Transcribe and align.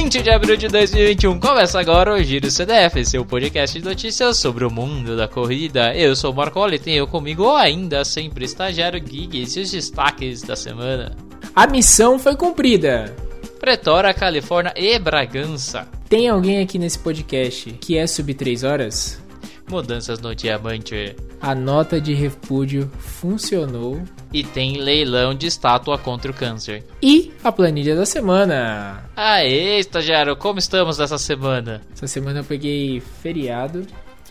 20 0.00 0.22
de 0.22 0.30
abril 0.30 0.56
de 0.56 0.68
2021, 0.68 1.40
começa 1.40 1.80
agora 1.80 2.14
o 2.14 2.22
Giro 2.22 2.48
CDF, 2.48 3.04
seu 3.04 3.26
podcast 3.26 3.76
de 3.76 3.84
notícias 3.84 4.36
sobre 4.36 4.64
o 4.64 4.70
mundo 4.70 5.16
da 5.16 5.26
corrida. 5.26 5.92
Eu 5.92 6.14
sou 6.14 6.30
o 6.30 6.36
Marco 6.36 6.64
e 6.68 6.78
tenho 6.78 7.04
comigo 7.08 7.50
ainda 7.50 8.04
sempre 8.04 8.44
estagiário 8.44 9.04
Gig 9.04 9.36
e 9.36 9.42
os 9.42 9.72
destaques 9.72 10.42
da 10.42 10.54
semana. 10.54 11.16
A 11.52 11.66
missão 11.66 12.16
foi 12.16 12.36
cumprida. 12.36 13.12
Pretória, 13.58 14.14
Califórnia 14.14 14.72
e 14.76 14.96
Bragança. 15.00 15.88
Tem 16.08 16.28
alguém 16.28 16.62
aqui 16.62 16.78
nesse 16.78 17.00
podcast 17.00 17.72
que 17.72 17.98
é 17.98 18.06
sub 18.06 18.32
3 18.32 18.62
horas? 18.62 19.20
Mudanças 19.68 20.20
no 20.20 20.32
diamante. 20.32 21.16
A 21.40 21.56
nota 21.56 22.00
de 22.00 22.14
repúdio 22.14 22.88
funcionou. 23.00 24.00
E 24.32 24.44
tem 24.44 24.76
leilão 24.76 25.34
de 25.34 25.46
estátua 25.46 25.96
contra 25.96 26.30
o 26.30 26.34
câncer. 26.34 26.84
E 27.02 27.32
a 27.42 27.50
planilha 27.50 27.96
da 27.96 28.04
semana. 28.04 29.04
Aê, 29.16 29.78
estagiário, 29.78 30.36
como 30.36 30.58
estamos 30.58 30.98
nessa 30.98 31.18
semana? 31.18 31.80
Essa 31.92 32.06
semana 32.06 32.40
eu 32.40 32.44
peguei 32.44 33.00
feriado. 33.22 33.86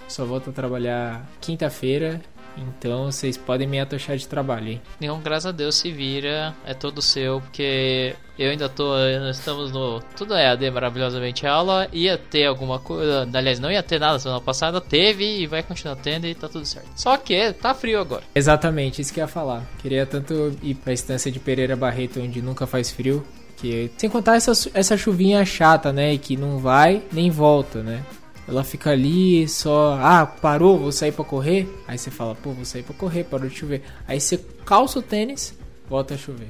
Só 0.07 0.23
volto 0.23 0.51
a 0.51 0.53
trabalhar 0.53 1.27
quinta-feira 1.41 2.21
então 2.57 3.05
vocês 3.05 3.37
podem 3.37 3.67
me 3.67 3.79
atochar 3.79 4.17
de 4.17 4.27
trabalho, 4.27 4.67
hein? 4.67 4.81
Nenhum, 4.99 5.21
graças 5.21 5.47
a 5.47 5.51
Deus, 5.51 5.75
se 5.75 5.91
vira. 5.91 6.55
É 6.65 6.73
todo 6.73 7.01
seu, 7.01 7.41
porque 7.41 8.15
eu 8.37 8.51
ainda 8.51 8.69
tô. 8.69 8.95
Nós 9.19 9.39
estamos 9.39 9.71
no. 9.71 9.99
Tudo 10.15 10.33
é 10.33 10.49
AD 10.49 10.69
maravilhosamente 10.71 11.47
aula. 11.47 11.87
Ia 11.91 12.17
ter 12.17 12.45
alguma 12.45 12.79
coisa. 12.79 13.27
Aliás, 13.33 13.59
não 13.59 13.71
ia 13.71 13.81
ter 13.81 13.99
nada 13.99 14.19
semana 14.19 14.41
passada. 14.41 14.79
Teve 14.79 15.41
e 15.41 15.47
vai 15.47 15.63
continuar 15.63 15.95
tendo 15.95 16.27
e 16.27 16.35
tá 16.35 16.47
tudo 16.47 16.65
certo. 16.65 16.89
Só 16.95 17.17
que 17.17 17.53
tá 17.53 17.73
frio 17.73 17.99
agora. 17.99 18.23
Exatamente, 18.35 19.01
isso 19.01 19.13
que 19.13 19.19
eu 19.19 19.23
ia 19.23 19.27
falar. 19.27 19.63
Queria 19.79 20.05
tanto 20.05 20.55
ir 20.61 20.75
pra 20.75 20.93
estância 20.93 21.31
de 21.31 21.39
Pereira 21.39 21.75
Barreto, 21.75 22.21
onde 22.21 22.41
nunca 22.41 22.67
faz 22.67 22.91
frio. 22.91 23.25
Que, 23.57 23.89
sem 23.97 24.07
contar 24.07 24.35
essa, 24.35 24.51
essa 24.71 24.95
chuvinha 24.95 25.43
chata, 25.43 25.91
né? 25.91 26.13
E 26.13 26.19
que 26.19 26.37
não 26.37 26.59
vai 26.59 27.01
nem 27.11 27.31
volta, 27.31 27.81
né? 27.81 28.03
Ela 28.47 28.63
fica 28.63 28.91
ali 28.91 29.47
só, 29.47 29.99
ah, 30.01 30.25
parou, 30.25 30.79
vou 30.79 30.91
sair 30.91 31.11
para 31.11 31.25
correr. 31.25 31.67
Aí 31.87 31.97
você 31.97 32.09
fala, 32.09 32.33
pô, 32.33 32.51
vou 32.51 32.63
sair 32.63 32.83
para 32.83 32.95
correr, 32.95 33.25
parou 33.25 33.49
de 33.49 33.55
chover. 33.55 33.83
Aí 34.07 34.21
você 34.21 34.37
calça 34.65 34.99
o 34.99 35.01
tênis, 35.01 35.53
volta 35.89 36.13
a 36.13 36.17
chover. 36.17 36.49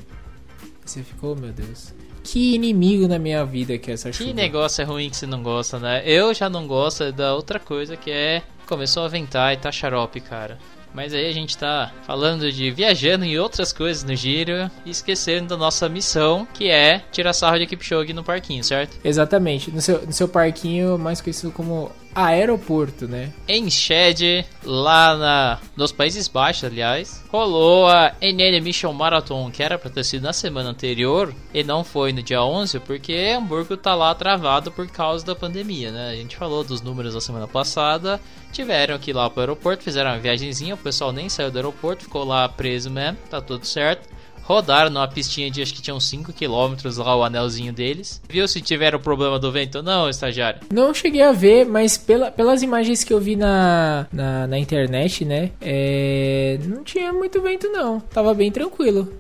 Você 0.86 1.02
ficou, 1.02 1.34
oh, 1.34 1.42
meu 1.42 1.52
Deus. 1.52 1.94
Que 2.24 2.54
inimigo 2.54 3.08
na 3.08 3.18
minha 3.18 3.44
vida 3.46 3.78
que 3.78 3.90
é 3.90 3.94
essa 3.96 4.12
chuva. 4.12 4.30
Que 4.30 4.36
negócio 4.36 4.82
é 4.82 4.86
ruim 4.86 5.10
que 5.10 5.18
você 5.18 5.26
não 5.26 5.42
gosta, 5.42 5.80
né? 5.80 6.04
Eu 6.06 6.34
já 6.34 6.50
não 6.50 6.68
gosto 6.68 7.12
da 7.12 7.34
outra 7.34 7.60
coisa 7.60 7.98
que 7.98 8.12
é 8.12 8.44
começou 8.68 9.04
a 9.04 9.08
ventar 9.08 9.54
e 9.54 9.58
tá 9.58 9.72
xarope, 9.72 10.20
cara. 10.20 10.60
Mas 10.98 11.14
aí 11.14 11.28
a 11.28 11.32
gente 11.32 11.56
tá 11.56 11.92
falando 12.08 12.52
de 12.52 12.72
viajando 12.72 13.24
e 13.24 13.38
outras 13.38 13.72
coisas 13.72 14.04
no 14.04 14.16
giro 14.16 14.68
e 14.84 14.90
esquecendo 14.90 15.50
da 15.50 15.56
nossa 15.56 15.88
missão, 15.88 16.48
que 16.52 16.72
é 16.72 17.04
tirar 17.12 17.34
sarro 17.34 17.60
de 17.60 17.68
show 17.82 18.04
no 18.16 18.24
parquinho, 18.24 18.64
certo? 18.64 18.98
Exatamente. 19.04 19.70
No 19.70 19.80
seu, 19.80 20.04
no 20.04 20.12
seu 20.12 20.28
parquinho, 20.28 20.98
mais 20.98 21.22
conhecido 21.22 21.52
como 21.52 21.92
aeroporto, 22.18 23.08
né? 23.08 23.32
Em 23.48 23.70
Shed, 23.70 24.44
lá 24.64 25.16
na, 25.16 25.60
nos 25.76 25.92
Países 25.92 26.28
Baixos, 26.28 26.64
aliás, 26.64 27.24
rolou 27.30 27.88
a 27.88 28.14
NN 28.20 28.60
Mission 28.60 28.92
Marathon, 28.92 29.52
que 29.52 29.62
era 29.62 29.78
para 29.78 29.92
ter 29.92 30.04
sido 30.04 30.24
na 30.24 30.34
semana 30.34 30.70
anterior 30.70 31.32
e 31.54 31.64
não 31.64 31.84
foi 31.84 32.12
no 32.12 32.24
dia 32.24 32.42
11, 32.42 32.80
porque 32.80 33.36
Hamburgo 33.38 33.78
tá 33.78 33.94
lá 33.94 34.16
travado 34.16 34.72
por 34.72 34.88
causa 34.88 35.24
da 35.24 35.36
pandemia, 35.36 35.92
né? 35.92 36.10
A 36.10 36.16
gente 36.16 36.36
falou 36.36 36.64
dos 36.64 36.82
números 36.82 37.14
da 37.14 37.22
semana 37.22 37.48
passada, 37.48 38.20
tiveram 38.52 38.98
que 38.98 39.12
ir 39.12 39.14
lá 39.14 39.30
pro 39.30 39.42
aeroporto, 39.42 39.84
fizeram 39.84 40.10
uma 40.10 40.20
viagemzinha, 40.20 40.74
o 40.74 40.78
pessoal 40.78 41.12
nem 41.12 41.30
saiu 41.30 41.52
do 41.52 41.58
aeroporto, 41.58 42.06
ficou 42.06 42.24
lá 42.24 42.50
preso 42.50 42.90
mesmo, 42.90 43.18
tá 43.30 43.40
tudo 43.40 43.66
certo 43.66 44.17
rodaram 44.48 44.90
numa 44.90 45.08
pistinha 45.08 45.52
de 45.52 45.62
acho 45.62 45.74
que 45.74 45.82
tinham 45.82 46.00
5 46.00 46.32
km 46.32 46.76
lá 46.98 47.18
o 47.18 47.24
anelzinho 47.24 47.74
deles. 47.74 48.22
Viu 48.30 48.48
se 48.48 48.62
tiveram 48.62 48.98
problema 48.98 49.38
do 49.38 49.52
vento 49.52 49.80
ou 49.80 49.84
não, 49.84 50.10
estagiário? 50.10 50.62
Não 50.72 50.94
cheguei 50.94 51.22
a 51.22 51.34
ver, 51.34 51.66
mas 51.66 51.98
pela, 51.98 52.32
pelas 52.32 52.64
imagens 52.64 53.04
que 53.04 53.14
eu 53.14 53.20
vi 53.20 53.36
na, 53.36 54.08
na, 54.12 54.48
na 54.48 54.58
internet, 54.58 55.26
né? 55.26 55.52
É, 55.60 56.58
não 56.64 56.82
tinha 56.82 57.12
muito 57.12 57.42
vento 57.42 57.68
não. 57.70 58.00
Tava 58.00 58.34
bem 58.34 58.50
tranquilo 58.50 59.12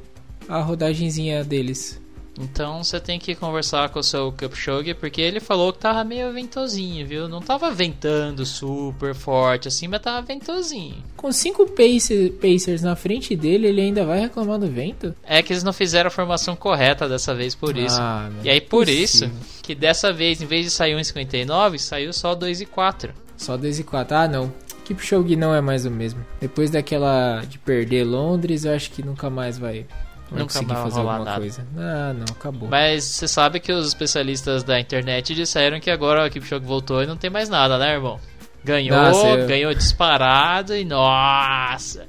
a 0.47 0.61
rodagenzinha 0.61 1.43
deles. 1.43 1.99
Então 2.39 2.83
você 2.83 2.99
tem 2.99 3.19
que 3.19 3.35
conversar 3.35 3.89
com 3.89 3.99
o 3.99 4.03
seu 4.03 4.31
Cupshog, 4.31 4.93
porque 4.95 5.21
ele 5.21 5.39
falou 5.39 5.73
que 5.73 5.79
tava 5.79 6.03
meio 6.03 6.31
ventosinho, 6.31 7.05
viu? 7.05 7.27
Não 7.27 7.41
tava 7.41 7.71
ventando 7.71 8.45
super 8.45 9.15
forte 9.15 9.67
assim, 9.67 9.87
mas 9.87 10.01
tava 10.01 10.25
ventosinho. 10.25 11.03
Com 11.15 11.31
cinco 11.31 11.65
pacer, 11.67 12.31
Pacers 12.33 12.81
na 12.81 12.95
frente 12.95 13.35
dele, 13.35 13.67
ele 13.67 13.81
ainda 13.81 14.05
vai 14.05 14.19
reclamar 14.19 14.59
do 14.59 14.67
vento? 14.67 15.15
É 15.23 15.41
que 15.41 15.51
eles 15.51 15.63
não 15.63 15.73
fizeram 15.73 16.07
a 16.07 16.11
formação 16.11 16.55
correta 16.55 17.09
dessa 17.09 17.33
vez 17.33 17.55
por 17.55 17.75
isso. 17.75 17.97
Ah, 17.99 18.29
e 18.43 18.49
aí 18.49 18.61
por 18.61 18.85
possível. 18.85 19.03
isso 19.03 19.31
que 19.63 19.75
dessa 19.75 20.13
vez, 20.13 20.41
em 20.41 20.45
vez 20.45 20.65
de 20.65 20.71
sair 20.71 20.95
1,59, 20.95 21.77
saiu 21.77 22.13
só 22.13 22.35
2 22.35 22.61
e 22.61 22.65
4. 22.65 23.13
Só 23.35 23.57
2 23.57 23.79
e 23.79 23.83
4. 23.83 24.15
Ah, 24.15 24.27
não. 24.27 24.53
Kipchoge 24.85 25.35
não 25.35 25.53
é 25.53 25.59
mais 25.59 25.85
o 25.85 25.91
mesmo. 25.91 26.25
Depois 26.39 26.71
daquela 26.71 27.41
de 27.41 27.59
perder 27.59 28.05
Londres, 28.05 28.63
eu 28.63 28.73
acho 28.73 28.89
que 28.91 29.03
nunca 29.03 29.29
mais 29.29 29.57
vai 29.57 29.85
não 30.31 30.45
conseguir 30.45 30.73
fazer 30.73 30.99
alguma 30.99 31.19
nada. 31.19 31.39
coisa. 31.39 31.67
Ah, 31.77 32.13
não, 32.13 32.25
acabou. 32.31 32.69
Mas 32.69 33.03
você 33.03 33.27
sabe 33.27 33.59
que 33.59 33.71
os 33.71 33.87
especialistas 33.87 34.63
da 34.63 34.79
internet 34.79 35.33
disseram 35.33 35.79
que 35.79 35.89
agora 35.89 36.25
o 36.25 36.29
Kipchoge 36.29 36.65
voltou 36.65 37.03
e 37.03 37.07
não 37.07 37.17
tem 37.17 37.29
mais 37.29 37.49
nada, 37.49 37.77
né, 37.77 37.93
irmão? 37.93 38.19
Ganhou, 38.63 38.97
Nossa, 38.97 39.27
eu... 39.27 39.47
ganhou 39.47 39.73
disparado 39.73 40.75
e 40.75 40.83
nossa. 40.83 42.05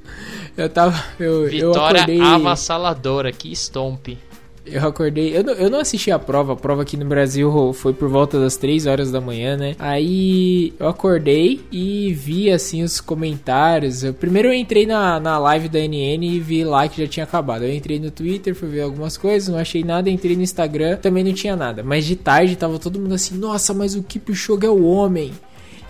Eu 0.56 0.68
tava. 0.68 1.00
Eu, 1.18 1.46
Vitória 1.48 1.98
eu 2.00 2.02
acordei... 2.02 2.20
avassaladora, 2.20 3.30
que 3.30 3.52
stomp. 3.52 4.08
Eu 4.72 4.86
acordei. 4.86 5.36
Eu 5.36 5.44
não, 5.44 5.52
eu 5.54 5.70
não 5.70 5.80
assisti 5.80 6.10
a 6.10 6.18
prova. 6.18 6.52
A 6.52 6.56
prova 6.56 6.82
aqui 6.82 6.96
no 6.96 7.04
Brasil 7.04 7.72
foi 7.72 7.92
por 7.92 8.08
volta 8.08 8.38
das 8.38 8.56
3 8.56 8.86
horas 8.86 9.10
da 9.10 9.20
manhã, 9.20 9.56
né? 9.56 9.74
Aí 9.78 10.72
eu 10.78 10.88
acordei 10.88 11.60
e 11.70 12.12
vi 12.12 12.50
assim 12.50 12.82
os 12.82 13.00
comentários. 13.00 14.04
Eu, 14.04 14.14
primeiro 14.14 14.48
eu 14.48 14.54
entrei 14.54 14.86
na, 14.86 15.18
na 15.18 15.38
live 15.38 15.68
da 15.68 15.78
NN 15.78 16.24
e 16.24 16.40
vi 16.40 16.64
lá 16.64 16.88
que 16.88 17.02
já 17.02 17.08
tinha 17.08 17.24
acabado. 17.24 17.64
Eu 17.64 17.72
entrei 17.72 17.98
no 17.98 18.10
Twitter, 18.10 18.54
fui 18.54 18.68
ver 18.68 18.82
algumas 18.82 19.16
coisas, 19.16 19.48
não 19.48 19.58
achei 19.58 19.84
nada. 19.84 20.10
Entrei 20.10 20.36
no 20.36 20.42
Instagram, 20.42 20.96
também 20.96 21.24
não 21.24 21.32
tinha 21.32 21.56
nada. 21.56 21.82
Mas 21.82 22.04
de 22.04 22.16
tarde 22.16 22.56
tava 22.56 22.78
todo 22.78 23.00
mundo 23.00 23.14
assim: 23.14 23.36
Nossa, 23.36 23.72
mas 23.74 23.94
o 23.94 24.02
Kipchoge 24.02 24.66
é 24.66 24.70
o 24.70 24.84
homem. 24.84 25.32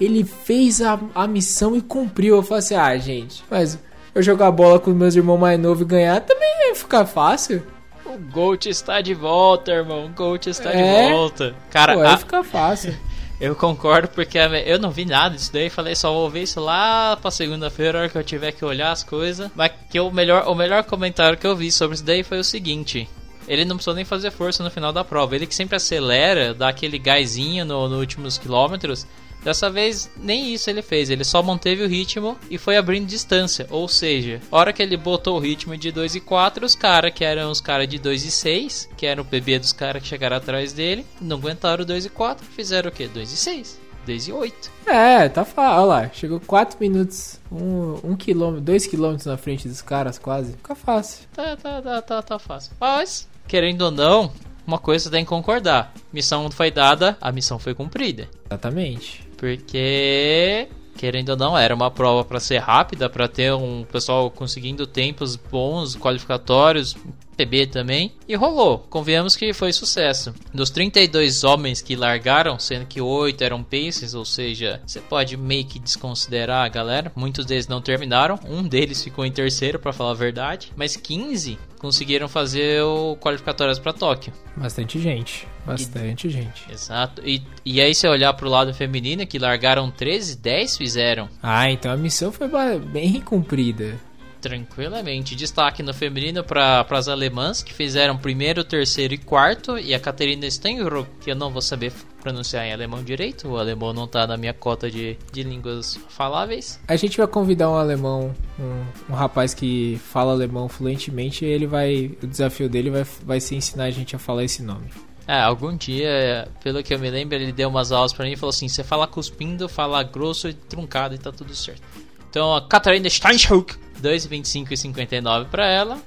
Ele 0.00 0.24
fez 0.24 0.80
a, 0.80 0.98
a 1.14 1.26
missão 1.26 1.76
e 1.76 1.80
cumpriu. 1.80 2.36
Eu 2.36 2.42
falei 2.42 2.58
assim: 2.60 2.74
Ah, 2.74 2.96
gente, 2.96 3.42
mas 3.50 3.78
eu 4.14 4.22
jogar 4.22 4.50
bola 4.50 4.80
com 4.80 4.90
meus 4.90 5.14
irmãos 5.14 5.38
mais 5.38 5.60
novos 5.60 5.82
e 5.82 5.84
ganhar 5.84 6.20
também 6.20 6.68
ia 6.68 6.74
ficar 6.74 7.06
fácil. 7.06 7.62
O 8.08 8.18
Gold 8.18 8.68
está 8.68 9.00
de 9.00 9.12
volta, 9.12 9.70
irmão. 9.70 10.06
O 10.06 10.08
Gold 10.08 10.48
está 10.48 10.72
é? 10.72 11.06
de 11.06 11.12
volta. 11.12 11.54
Cara, 11.70 11.94
Pô, 11.94 12.02
a... 12.02 12.16
fica 12.16 12.42
fácil. 12.42 12.96
Eu 13.40 13.54
concordo 13.54 14.08
porque 14.08 14.36
eu 14.36 14.80
não 14.80 14.90
vi 14.90 15.04
nada 15.04 15.36
disso 15.36 15.52
daí, 15.52 15.70
falei 15.70 15.94
só 15.94 16.12
vou 16.12 16.28
ver 16.28 16.42
isso 16.42 16.58
lá 16.58 17.16
pra 17.16 17.30
segunda-feira, 17.30 17.96
a 17.96 18.00
hora 18.00 18.10
que 18.10 18.18
eu 18.18 18.24
tiver 18.24 18.50
que 18.50 18.64
olhar 18.64 18.90
as 18.90 19.04
coisas. 19.04 19.48
Mas 19.54 19.70
que 19.88 20.00
o 20.00 20.10
melhor, 20.10 20.48
o 20.48 20.56
melhor 20.56 20.82
comentário 20.82 21.38
que 21.38 21.46
eu 21.46 21.54
vi 21.54 21.70
sobre 21.70 21.94
isso 21.94 22.04
daí 22.04 22.24
foi 22.24 22.40
o 22.40 22.44
seguinte: 22.44 23.08
ele 23.46 23.64
não 23.64 23.76
precisou 23.76 23.94
nem 23.94 24.04
fazer 24.04 24.32
força 24.32 24.64
no 24.64 24.72
final 24.72 24.92
da 24.92 25.04
prova, 25.04 25.36
ele 25.36 25.46
que 25.46 25.54
sempre 25.54 25.76
acelera, 25.76 26.52
dá 26.52 26.68
aquele 26.68 26.98
gásinho 26.98 27.64
nos 27.64 27.88
no 27.88 27.98
últimos 27.98 28.36
quilômetros. 28.38 29.06
Dessa 29.48 29.70
vez, 29.70 30.10
nem 30.14 30.52
isso 30.52 30.68
ele 30.68 30.82
fez, 30.82 31.08
ele 31.08 31.24
só 31.24 31.42
manteve 31.42 31.82
o 31.82 31.88
ritmo 31.88 32.36
e 32.50 32.58
foi 32.58 32.76
abrindo 32.76 33.06
distância. 33.06 33.66
Ou 33.70 33.88
seja, 33.88 34.42
a 34.52 34.56
hora 34.58 34.74
que 34.74 34.82
ele 34.82 34.94
botou 34.94 35.38
o 35.38 35.40
ritmo 35.40 35.74
de 35.74 35.90
2 35.90 36.16
e 36.16 36.20
4, 36.20 36.66
os 36.66 36.74
caras 36.74 37.14
que 37.14 37.24
eram 37.24 37.50
os 37.50 37.58
caras 37.58 37.88
de 37.88 37.98
2 37.98 38.26
e 38.26 38.30
6, 38.30 38.90
que 38.94 39.06
eram 39.06 39.22
o 39.22 39.24
PB 39.24 39.60
dos 39.60 39.72
caras 39.72 40.02
que 40.02 40.08
chegaram 40.08 40.36
atrás 40.36 40.74
dele, 40.74 41.06
não 41.18 41.38
aguentaram 41.38 41.82
2 41.82 42.04
e 42.04 42.10
4, 42.10 42.44
fizeram 42.44 42.90
o 42.90 42.92
quê? 42.92 43.08
2 43.08 43.32
e 43.32 43.36
6. 43.38 43.80
2 44.04 44.28
e 44.28 44.32
8. 44.32 44.70
É, 44.84 45.30
tá 45.30 45.46
fácil. 45.46 45.78
Olha 45.78 45.86
lá, 45.86 46.10
chegou 46.12 46.40
4 46.40 46.76
minutos, 46.78 47.40
1 47.50 47.56
um, 47.56 48.00
um 48.04 48.16
quilômetro, 48.16 48.60
2 48.60 48.86
quilômetros 48.86 49.24
na 49.24 49.38
frente 49.38 49.66
dos 49.66 49.80
caras, 49.80 50.18
quase. 50.18 50.52
Fica 50.52 50.74
fácil. 50.74 51.26
Tá, 51.32 51.56
tá, 51.56 51.80
tá, 51.80 52.02
tá, 52.02 52.20
tá 52.20 52.38
fácil. 52.38 52.72
Mas, 52.78 53.26
querendo 53.46 53.80
ou 53.80 53.90
não, 53.90 54.30
uma 54.66 54.78
coisa 54.78 55.04
você 55.04 55.10
tem 55.10 55.24
que 55.24 55.30
concordar. 55.30 55.94
Missão 56.12 56.50
foi 56.50 56.70
dada, 56.70 57.16
a 57.18 57.32
missão 57.32 57.58
foi 57.58 57.72
cumprida. 57.72 58.28
Exatamente. 58.44 59.27
Porque 59.38 60.68
querendo 60.98 61.30
ou 61.30 61.36
não, 61.36 61.56
era 61.56 61.72
uma 61.74 61.90
prova 61.90 62.24
para 62.24 62.40
ser 62.40 62.58
rápida, 62.58 63.08
para 63.08 63.28
ter 63.28 63.54
um 63.54 63.84
pessoal 63.84 64.28
conseguindo 64.30 64.84
tempos 64.84 65.36
bons, 65.36 65.94
qualificatórios, 65.94 66.96
PB 67.36 67.68
também, 67.68 68.12
e 68.26 68.34
rolou. 68.34 68.80
Convenhamos 68.90 69.36
que 69.36 69.52
foi 69.52 69.72
sucesso. 69.72 70.34
Dos 70.52 70.70
32 70.70 71.44
homens 71.44 71.80
que 71.80 71.94
largaram, 71.94 72.58
sendo 72.58 72.84
que 72.84 73.00
8 73.00 73.42
eram 73.44 73.62
paces, 73.62 74.12
ou 74.12 74.24
seja, 74.24 74.82
você 74.84 75.00
pode 75.00 75.36
meio 75.36 75.64
que 75.64 75.78
desconsiderar 75.78 76.66
a 76.66 76.68
galera. 76.68 77.12
Muitos 77.14 77.46
deles 77.46 77.68
não 77.68 77.80
terminaram, 77.80 78.38
um 78.44 78.64
deles 78.64 79.02
ficou 79.02 79.24
em 79.24 79.30
terceiro, 79.30 79.78
para 79.78 79.92
falar 79.92 80.10
a 80.10 80.14
verdade, 80.14 80.72
mas 80.76 80.96
15 80.96 81.56
conseguiram 81.78 82.26
fazer 82.26 82.82
o 82.82 83.16
qualificatórias 83.16 83.78
para 83.78 83.92
Tóquio. 83.92 84.32
Bastante 84.56 84.98
gente, 84.98 85.46
bastante 85.68 86.26
e, 86.26 86.30
gente. 86.30 86.70
Exato. 86.70 87.22
E, 87.24 87.42
e 87.64 87.80
aí 87.80 87.94
você 87.94 88.08
olhar 88.08 88.32
pro 88.34 88.48
lado 88.48 88.72
feminino 88.74 89.26
que 89.26 89.38
largaram 89.38 89.90
13, 89.90 90.36
10 90.36 90.76
fizeram. 90.76 91.28
Ah, 91.42 91.70
então 91.70 91.92
a 91.92 91.96
missão 91.96 92.32
foi 92.32 92.48
bem 92.78 93.20
cumprida. 93.20 93.98
Tranquilamente. 94.40 95.34
Destaque 95.34 95.82
no 95.82 95.92
feminino 95.92 96.44
para 96.44 96.86
as 96.90 97.08
alemãs, 97.08 97.62
que 97.62 97.74
fizeram 97.74 98.16
primeiro, 98.16 98.62
terceiro 98.62 99.14
e 99.14 99.18
quarto. 99.18 99.78
E 99.78 99.94
a 99.94 100.00
Caterina 100.00 100.48
Steinrock, 100.48 101.08
que 101.20 101.30
eu 101.30 101.36
não 101.36 101.50
vou 101.50 101.60
saber 101.60 101.92
pronunciar 102.20 102.64
em 102.64 102.72
alemão 102.72 103.02
direito. 103.02 103.48
O 103.48 103.56
alemão 103.56 103.92
não 103.92 104.06
tá 104.06 104.26
na 104.26 104.36
minha 104.36 104.54
cota 104.54 104.90
de, 104.90 105.18
de 105.32 105.42
línguas 105.42 105.98
faláveis. 106.08 106.80
A 106.86 106.96
gente 106.96 107.18
vai 107.18 107.26
convidar 107.26 107.70
um 107.70 107.74
alemão, 107.74 108.34
um, 108.58 109.12
um 109.12 109.14
rapaz 109.14 109.54
que 109.54 110.00
fala 110.04 110.32
alemão 110.32 110.68
fluentemente. 110.68 111.44
E 111.44 111.48
ele 111.48 111.66
vai. 111.66 112.16
O 112.22 112.26
desafio 112.26 112.68
dele 112.68 112.90
vai, 112.90 113.04
vai 113.24 113.40
ser 113.40 113.56
ensinar 113.56 113.84
a 113.84 113.90
gente 113.90 114.14
a 114.14 114.18
falar 114.18 114.44
esse 114.44 114.62
nome. 114.62 114.86
É, 115.28 115.42
algum 115.42 115.76
dia, 115.76 116.48
pelo 116.64 116.82
que 116.82 116.94
eu 116.94 116.98
me 116.98 117.10
lembro, 117.10 117.34
ele 117.34 117.52
deu 117.52 117.68
umas 117.68 117.92
aulas 117.92 118.14
para 118.14 118.24
mim 118.24 118.32
e 118.32 118.36
falou 118.36 118.48
assim: 118.48 118.66
você 118.66 118.82
fala 118.82 119.06
cuspindo, 119.06 119.68
fala 119.68 120.02
grosso 120.02 120.48
e 120.48 120.54
truncado 120.54 121.14
e 121.14 121.18
tá 121.18 121.30
tudo 121.30 121.54
certo. 121.54 121.82
Então 122.30 122.56
a 122.56 122.66
Catarina 122.66 123.10
Steinschuk, 123.10 123.74
2,25 124.02 124.72
e 124.72 124.76
59 124.76 125.50
para 125.50 125.66
ela. 125.70 125.98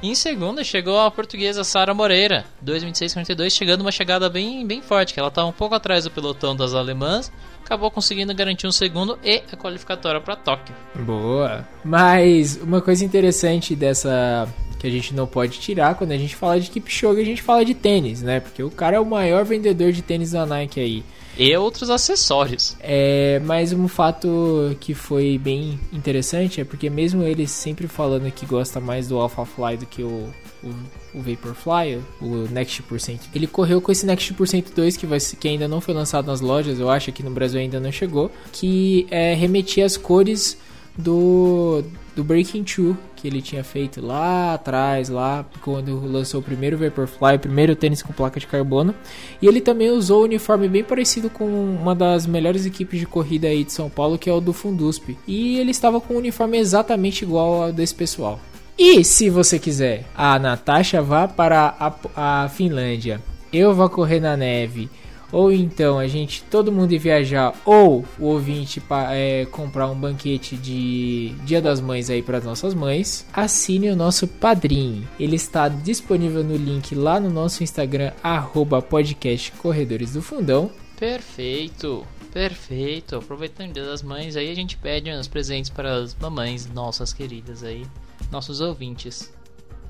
E 0.00 0.08
em 0.10 0.14
segunda 0.14 0.62
chegou 0.62 1.00
a 1.00 1.10
portuguesa 1.10 1.64
Sara 1.64 1.92
Moreira, 1.92 2.44
2,26 2.64 3.10
e 3.10 3.14
42, 3.14 3.52
chegando 3.52 3.80
uma 3.80 3.90
chegada 3.90 4.30
bem, 4.30 4.64
bem 4.64 4.80
forte, 4.80 5.12
que 5.12 5.18
ela 5.18 5.28
estava 5.28 5.48
um 5.48 5.52
pouco 5.52 5.74
atrás 5.74 6.04
do 6.04 6.10
pelotão 6.12 6.54
das 6.54 6.72
alemãs, 6.72 7.32
acabou 7.64 7.90
conseguindo 7.90 8.32
garantir 8.32 8.68
um 8.68 8.72
segundo 8.72 9.18
e 9.24 9.42
a 9.52 9.56
qualificatória 9.56 10.20
para 10.20 10.36
Tóquio. 10.36 10.72
Boa. 10.94 11.66
Mas 11.84 12.60
uma 12.62 12.80
coisa 12.80 13.04
interessante 13.04 13.74
dessa 13.74 14.46
que 14.78 14.86
a 14.86 14.90
gente 14.90 15.14
não 15.14 15.26
pode 15.26 15.58
tirar 15.58 15.94
quando 15.96 16.12
a 16.12 16.16
gente 16.16 16.36
fala 16.36 16.60
de 16.60 16.70
Kipchoge, 16.70 17.20
a 17.20 17.24
gente 17.24 17.42
fala 17.42 17.64
de 17.64 17.74
tênis, 17.74 18.22
né? 18.22 18.40
Porque 18.40 18.62
o 18.62 18.70
cara 18.70 18.96
é 18.96 19.00
o 19.00 19.06
maior 19.06 19.44
vendedor 19.44 19.92
de 19.92 20.02
tênis 20.02 20.30
da 20.30 20.46
Nike 20.46 20.80
aí. 20.80 21.04
E 21.38 21.56
outros 21.56 21.88
acessórios. 21.88 22.76
É, 22.80 23.40
mas 23.44 23.72
um 23.72 23.86
fato 23.86 24.76
que 24.80 24.92
foi 24.92 25.38
bem 25.38 25.78
interessante 25.92 26.60
é 26.60 26.64
porque 26.64 26.90
mesmo 26.90 27.22
ele 27.22 27.46
sempre 27.46 27.86
falando 27.86 28.30
que 28.32 28.44
gosta 28.44 28.80
mais 28.80 29.06
do 29.06 29.18
Alpha 29.18 29.44
Fly 29.44 29.76
do 29.76 29.86
que 29.86 30.02
o, 30.02 30.28
o, 30.64 30.68
o 31.14 31.22
Vaporfly, 31.22 32.00
o 32.20 32.48
Next 32.50 32.82
Percent, 32.82 33.20
ele 33.32 33.46
correu 33.46 33.80
com 33.80 33.92
esse 33.92 34.04
Next 34.04 34.34
Percent 34.34 34.66
2 34.74 34.96
que, 34.96 35.06
vai, 35.06 35.18
que 35.20 35.46
ainda 35.46 35.68
não 35.68 35.80
foi 35.80 35.94
lançado 35.94 36.26
nas 36.26 36.40
lojas, 36.40 36.80
eu 36.80 36.90
acho 36.90 37.12
que 37.12 37.22
no 37.22 37.30
Brasil 37.30 37.60
ainda 37.60 37.78
não 37.78 37.92
chegou, 37.92 38.32
que 38.52 39.06
é, 39.08 39.34
remetia 39.34 39.86
as 39.86 39.96
cores 39.96 40.58
do, 40.96 41.84
do 42.16 42.24
Breaking 42.24 42.64
Two 42.64 42.96
que 43.18 43.26
ele 43.26 43.42
tinha 43.42 43.64
feito 43.64 44.00
lá 44.00 44.54
atrás, 44.54 45.08
lá 45.08 45.44
quando 45.60 46.00
lançou 46.06 46.40
o 46.40 46.42
primeiro 46.42 46.78
Vaporfly, 46.78 47.34
o 47.34 47.40
primeiro 47.40 47.74
tênis 47.74 48.02
com 48.02 48.12
placa 48.12 48.38
de 48.38 48.46
carbono. 48.46 48.94
E 49.42 49.46
ele 49.46 49.60
também 49.60 49.90
usou 49.90 50.20
um 50.22 50.24
uniforme 50.24 50.68
bem 50.68 50.84
parecido 50.84 51.28
com 51.28 51.44
uma 51.44 51.94
das 51.94 52.26
melhores 52.26 52.64
equipes 52.64 53.00
de 53.00 53.06
corrida 53.06 53.48
aí 53.48 53.64
de 53.64 53.72
São 53.72 53.90
Paulo, 53.90 54.16
que 54.16 54.30
é 54.30 54.32
o 54.32 54.40
do 54.40 54.52
Fundusp. 54.52 55.16
E 55.26 55.58
ele 55.58 55.72
estava 55.72 56.00
com 56.00 56.14
um 56.14 56.18
uniforme 56.18 56.58
exatamente 56.58 57.22
igual 57.24 57.64
ao 57.64 57.72
desse 57.72 57.94
pessoal. 57.94 58.38
E 58.78 59.02
se 59.02 59.28
você 59.28 59.58
quiser, 59.58 60.04
a 60.16 60.38
Natasha 60.38 61.02
vá 61.02 61.26
para 61.26 61.74
a, 61.80 62.44
a 62.44 62.48
Finlândia, 62.48 63.20
eu 63.52 63.74
vou 63.74 63.90
correr 63.90 64.20
na 64.20 64.36
neve 64.36 64.88
ou 65.32 65.52
então 65.52 65.98
a 65.98 66.06
gente, 66.06 66.42
todo 66.44 66.72
mundo 66.72 66.92
ir 66.92 66.98
viajar, 66.98 67.54
ou 67.64 68.04
o 68.18 68.26
ouvinte 68.26 68.82
é, 69.10 69.46
comprar 69.50 69.88
um 69.90 69.98
banquete 69.98 70.56
de 70.56 71.34
Dia 71.44 71.60
das 71.60 71.80
Mães 71.80 72.10
aí 72.10 72.22
para 72.22 72.40
nossas 72.40 72.74
mães, 72.74 73.26
assine 73.32 73.90
o 73.90 73.96
nosso 73.96 74.26
padrinho. 74.26 75.06
Ele 75.18 75.36
está 75.36 75.68
disponível 75.68 76.42
no 76.42 76.56
link 76.56 76.94
lá 76.94 77.20
no 77.20 77.30
nosso 77.30 77.62
Instagram, 77.62 78.12
arroba 78.22 78.80
podcast 78.80 79.52
Corredores 79.52 80.12
do 80.12 80.22
Fundão. 80.22 80.70
Perfeito, 80.98 82.04
perfeito. 82.32 83.16
Aproveitando 83.16 83.70
o 83.70 83.72
Dia 83.74 83.84
das 83.84 84.02
Mães, 84.02 84.36
aí 84.36 84.50
a 84.50 84.54
gente 84.54 84.76
pede 84.76 85.10
uns 85.10 85.28
presentes 85.28 85.70
para 85.70 85.94
as 85.94 86.14
mamães 86.14 86.66
nossas 86.66 87.12
queridas 87.12 87.62
aí, 87.62 87.86
nossos 88.30 88.60
ouvintes. 88.60 89.32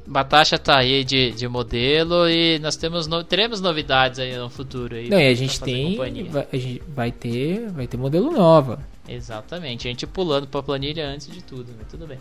Batasha 0.08 0.58
tá 0.58 0.78
aí 0.78 1.04
de, 1.04 1.32
de 1.32 1.46
modelo 1.46 2.28
e 2.28 2.58
nós 2.60 2.76
temos 2.76 3.06
no, 3.06 3.22
teremos 3.22 3.60
novidades 3.60 4.18
aí 4.18 4.34
no 4.36 4.48
futuro 4.48 4.96
aí. 4.96 5.10
Não, 5.10 5.20
e 5.20 5.28
a 5.28 5.34
gente 5.34 5.60
tem 5.60 5.96
vai, 5.96 6.08
a 6.50 6.56
gente 6.56 6.82
vai 6.88 7.12
ter 7.12 7.70
vai 7.70 7.86
ter 7.86 7.98
modelo 7.98 8.32
nova. 8.32 8.80
Exatamente, 9.06 9.86
a 9.86 9.90
gente 9.90 10.06
pulando 10.06 10.46
pra 10.46 10.62
planilha 10.62 11.06
antes 11.06 11.30
de 11.30 11.42
tudo, 11.42 11.74
mas 11.78 11.88
tudo 11.88 12.06
bem. 12.06 12.18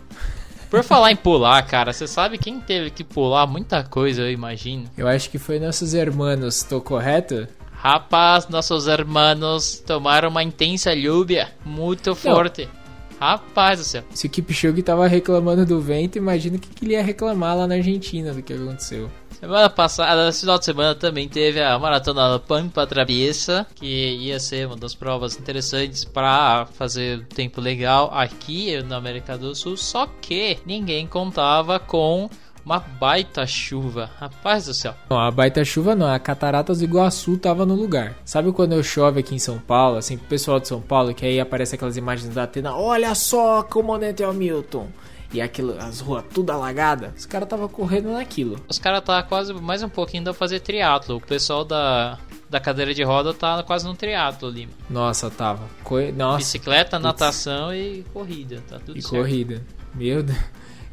Por 0.70 0.84
falar 0.84 1.12
em 1.12 1.16
pular, 1.16 1.62
cara, 1.62 1.92
você 1.92 2.06
sabe 2.06 2.36
quem 2.36 2.60
teve 2.60 2.90
que 2.90 3.02
pular 3.02 3.46
muita 3.46 3.82
coisa, 3.82 4.22
eu 4.22 4.30
imagino? 4.30 4.84
Eu 4.96 5.08
acho 5.08 5.30
que 5.30 5.38
foi 5.38 5.58
nossos 5.58 5.94
irmãos, 5.94 6.62
tô 6.62 6.80
correto? 6.80 7.48
Rapaz, 7.72 8.48
nossos 8.48 8.86
irmãos 8.86 9.82
tomaram 9.86 10.28
uma 10.28 10.42
intensa 10.42 10.92
lluvia 10.94 11.48
muito 11.64 12.14
forte. 12.14 12.64
Não. 12.66 12.87
Rapaz 13.20 13.78
do 13.78 13.84
céu. 13.84 14.04
Se 14.10 14.26
o 14.26 14.30
Kipchoge 14.30 14.82
tava 14.82 15.06
reclamando 15.06 15.66
do 15.66 15.80
vento, 15.80 16.16
imagina 16.16 16.56
o 16.56 16.60
que, 16.60 16.68
que 16.68 16.84
ele 16.84 16.92
ia 16.92 17.02
reclamar 17.02 17.56
lá 17.56 17.66
na 17.66 17.74
Argentina 17.74 18.32
do 18.32 18.42
que 18.42 18.52
aconteceu. 18.52 19.10
Semana 19.40 19.70
passada, 19.70 20.26
no 20.26 20.32
final 20.32 20.58
de 20.58 20.64
semana 20.64 20.94
também 20.96 21.28
teve 21.28 21.62
a 21.62 21.78
maratona 21.78 22.40
Pampa 22.40 22.84
Traviesa, 22.86 23.64
que 23.76 23.86
ia 23.86 24.40
ser 24.40 24.66
uma 24.66 24.76
das 24.76 24.96
provas 24.96 25.38
interessantes 25.38 26.04
para 26.04 26.66
fazer 26.72 27.24
tempo 27.26 27.60
legal 27.60 28.10
aqui 28.12 28.82
na 28.82 28.96
América 28.96 29.38
do 29.38 29.54
Sul, 29.54 29.76
só 29.76 30.08
que 30.20 30.58
ninguém 30.66 31.06
contava 31.06 31.78
com 31.78 32.28
uma 32.68 32.80
baita 32.80 33.46
chuva. 33.46 34.10
Rapaz 34.20 34.66
do 34.66 34.74
céu. 34.74 34.94
Não, 35.08 35.18
a 35.18 35.30
baita 35.30 35.64
chuva 35.64 35.96
não. 35.96 36.06
A 36.06 36.18
Cataratas 36.18 36.80
do 36.80 36.84
Iguaçu 36.84 37.38
tava 37.38 37.64
no 37.64 37.74
lugar. 37.74 38.16
Sabe 38.26 38.52
quando 38.52 38.82
chove 38.84 39.20
aqui 39.20 39.34
em 39.34 39.38
São 39.38 39.58
Paulo, 39.58 39.96
assim, 39.96 40.18
pro 40.18 40.28
pessoal 40.28 40.60
de 40.60 40.68
São 40.68 40.82
Paulo, 40.82 41.14
que 41.14 41.24
aí 41.24 41.40
aparece 41.40 41.74
aquelas 41.74 41.96
imagens 41.96 42.34
da 42.34 42.42
Atena. 42.42 42.76
Olha 42.76 43.14
só, 43.14 43.62
comandante 43.62 44.22
Hamilton 44.22 44.86
e 45.32 45.40
aquilo, 45.40 45.78
as 45.78 46.00
ruas 46.00 46.24
tudo 46.32 46.50
alagadas, 46.50 47.12
os 47.16 47.26
caras 47.26 47.48
tava 47.48 47.68
correndo 47.68 48.12
naquilo. 48.12 48.60
Os 48.68 48.78
caras 48.78 49.02
tá 49.02 49.22
quase 49.22 49.54
mais 49.54 49.82
um 49.82 49.88
pouquinho 49.88 50.24
da 50.24 50.34
fazer 50.34 50.60
triatlo. 50.60 51.16
O 51.16 51.20
pessoal 51.20 51.64
da 51.64 52.18
da 52.50 52.60
cadeira 52.60 52.94
de 52.94 53.02
roda 53.02 53.32
tá 53.32 53.62
quase 53.62 53.86
no 53.86 53.94
triatlo 53.94 54.48
ali. 54.48 54.68
Nossa, 54.90 55.30
tava. 55.30 55.68
Co... 55.84 56.00
Nossa. 56.14 56.38
Bicicleta, 56.38 56.98
natação 56.98 57.74
e 57.74 58.04
corrida, 58.12 58.62
tá 58.68 58.78
tudo 58.78 58.98
e 58.98 59.02
certo. 59.02 59.16
E 59.16 59.18
corrida. 59.18 59.62
Meu 59.94 60.22
Deus. 60.22 60.38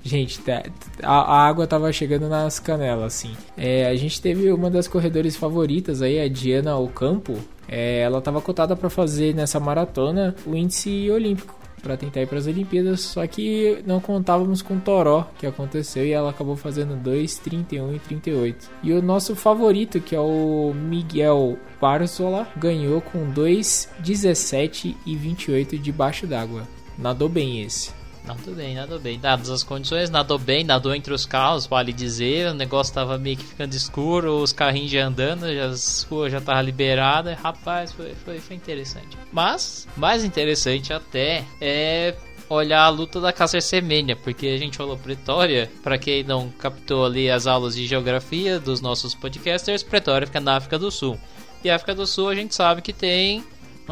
Gente, 0.06 0.40
tá, 0.42 0.62
a, 1.02 1.48
água 1.48 1.66
tava 1.66 1.92
chegando 1.92 2.30
nas 2.30 2.60
canelas, 2.60 3.06
assim. 3.06 3.36
É, 3.58 3.88
a 3.88 3.96
gente 3.96 4.22
teve 4.22 4.52
uma 4.52 4.70
das 4.70 4.88
corredoras 4.88 5.36
favoritas 5.36 6.00
aí, 6.00 6.22
a 6.22 6.28
Diana 6.30 6.78
Ocampo. 6.78 7.36
É, 7.68 8.02
ela 8.02 8.22
tava 8.22 8.40
cotada 8.40 8.76
para 8.76 8.88
fazer 8.88 9.34
nessa 9.34 9.60
maratona 9.60 10.36
o 10.46 10.56
índice 10.56 11.10
olímpico 11.10 11.60
para 11.82 11.98
tentar 11.98 12.22
ir 12.22 12.28
para 12.28 12.38
as 12.38 12.46
Olimpíadas, 12.46 13.02
só 13.02 13.26
que 13.26 13.84
não 13.86 14.00
contávamos 14.00 14.62
com 14.62 14.76
o 14.76 14.80
Toró 14.80 15.28
que 15.40 15.48
aconteceu 15.48 16.06
e 16.06 16.12
ela 16.12 16.30
acabou 16.30 16.56
fazendo 16.56 16.96
2, 16.96 17.40
31 17.40 17.96
e 17.96 18.00
38. 18.00 18.70
E 18.84 18.94
o 18.94 19.02
nosso 19.02 19.36
favorito, 19.36 20.00
que 20.00 20.16
é 20.16 20.20
o 20.20 20.72
Miguel 20.76 21.58
Barzola, 21.82 22.48
ganhou 22.56 23.02
com 23.02 23.28
2, 23.32 23.90
17 24.00 24.96
e 25.04 25.16
28 25.16 25.80
debaixo 25.80 26.28
d'água. 26.28 26.68
Nadou 26.96 27.28
bem 27.28 27.64
esse. 27.64 27.95
Nadou 28.28 28.56
bem, 28.56 28.76
nadou 28.76 29.00
bem. 29.00 29.20
Dadas 29.20 29.50
as 29.50 29.64
condições, 29.64 30.10
nadou 30.10 30.40
bem, 30.40 30.64
nadou 30.64 30.96
entre 30.96 31.14
os 31.14 31.26
carros, 31.26 31.68
vale 31.68 31.94
dizer. 31.94 32.50
O 32.50 32.54
negócio 32.54 32.94
tava 32.94 33.18
meio 33.18 33.38
que 33.38 33.46
ficando 33.46 33.74
escuro, 33.76 34.38
os 34.42 34.52
carrinhos 34.52 34.92
já 34.92 35.06
andando, 35.06 35.54
já, 35.54 35.66
as 35.66 36.04
ruas 36.10 36.32
já 36.32 36.42
tava 36.42 36.62
liberada. 36.62 37.36
Rapaz, 37.36 37.92
foi, 37.92 38.14
foi, 38.16 38.40
foi 38.40 38.56
interessante. 38.56 39.18
Mas, 39.32 39.88
mais 39.96 40.24
interessante 40.24 40.92
até 40.92 41.44
é 41.62 42.16
olhar 42.50 42.84
a 42.84 42.90
luta 42.90 43.20
da 43.20 43.34
Cássio 43.34 43.62
Semenya, 43.62 44.16
porque 44.16 44.48
a 44.48 44.58
gente 44.58 44.78
falou 44.78 44.98
Pretória, 44.98 45.72
para 45.84 45.98
quem 45.98 46.24
não 46.24 46.50
captou 46.50 47.06
ali 47.06 47.30
as 47.30 47.48
aulas 47.48 47.76
de 47.76 47.86
geografia 47.86 48.60
dos 48.60 48.82
nossos 48.82 49.16
podcasters, 49.16 49.84
Pretória 49.84 50.28
fica 50.28 50.40
na 50.40 50.58
África 50.58 50.78
do 50.78 50.92
Sul. 50.92 51.20
E 51.64 51.70
a 51.70 51.76
África 51.76 51.96
do 51.96 52.06
Sul 52.06 52.30
a 52.30 52.36
gente 52.36 52.54
sabe 52.54 52.82
que 52.82 52.94
tem 52.94 53.44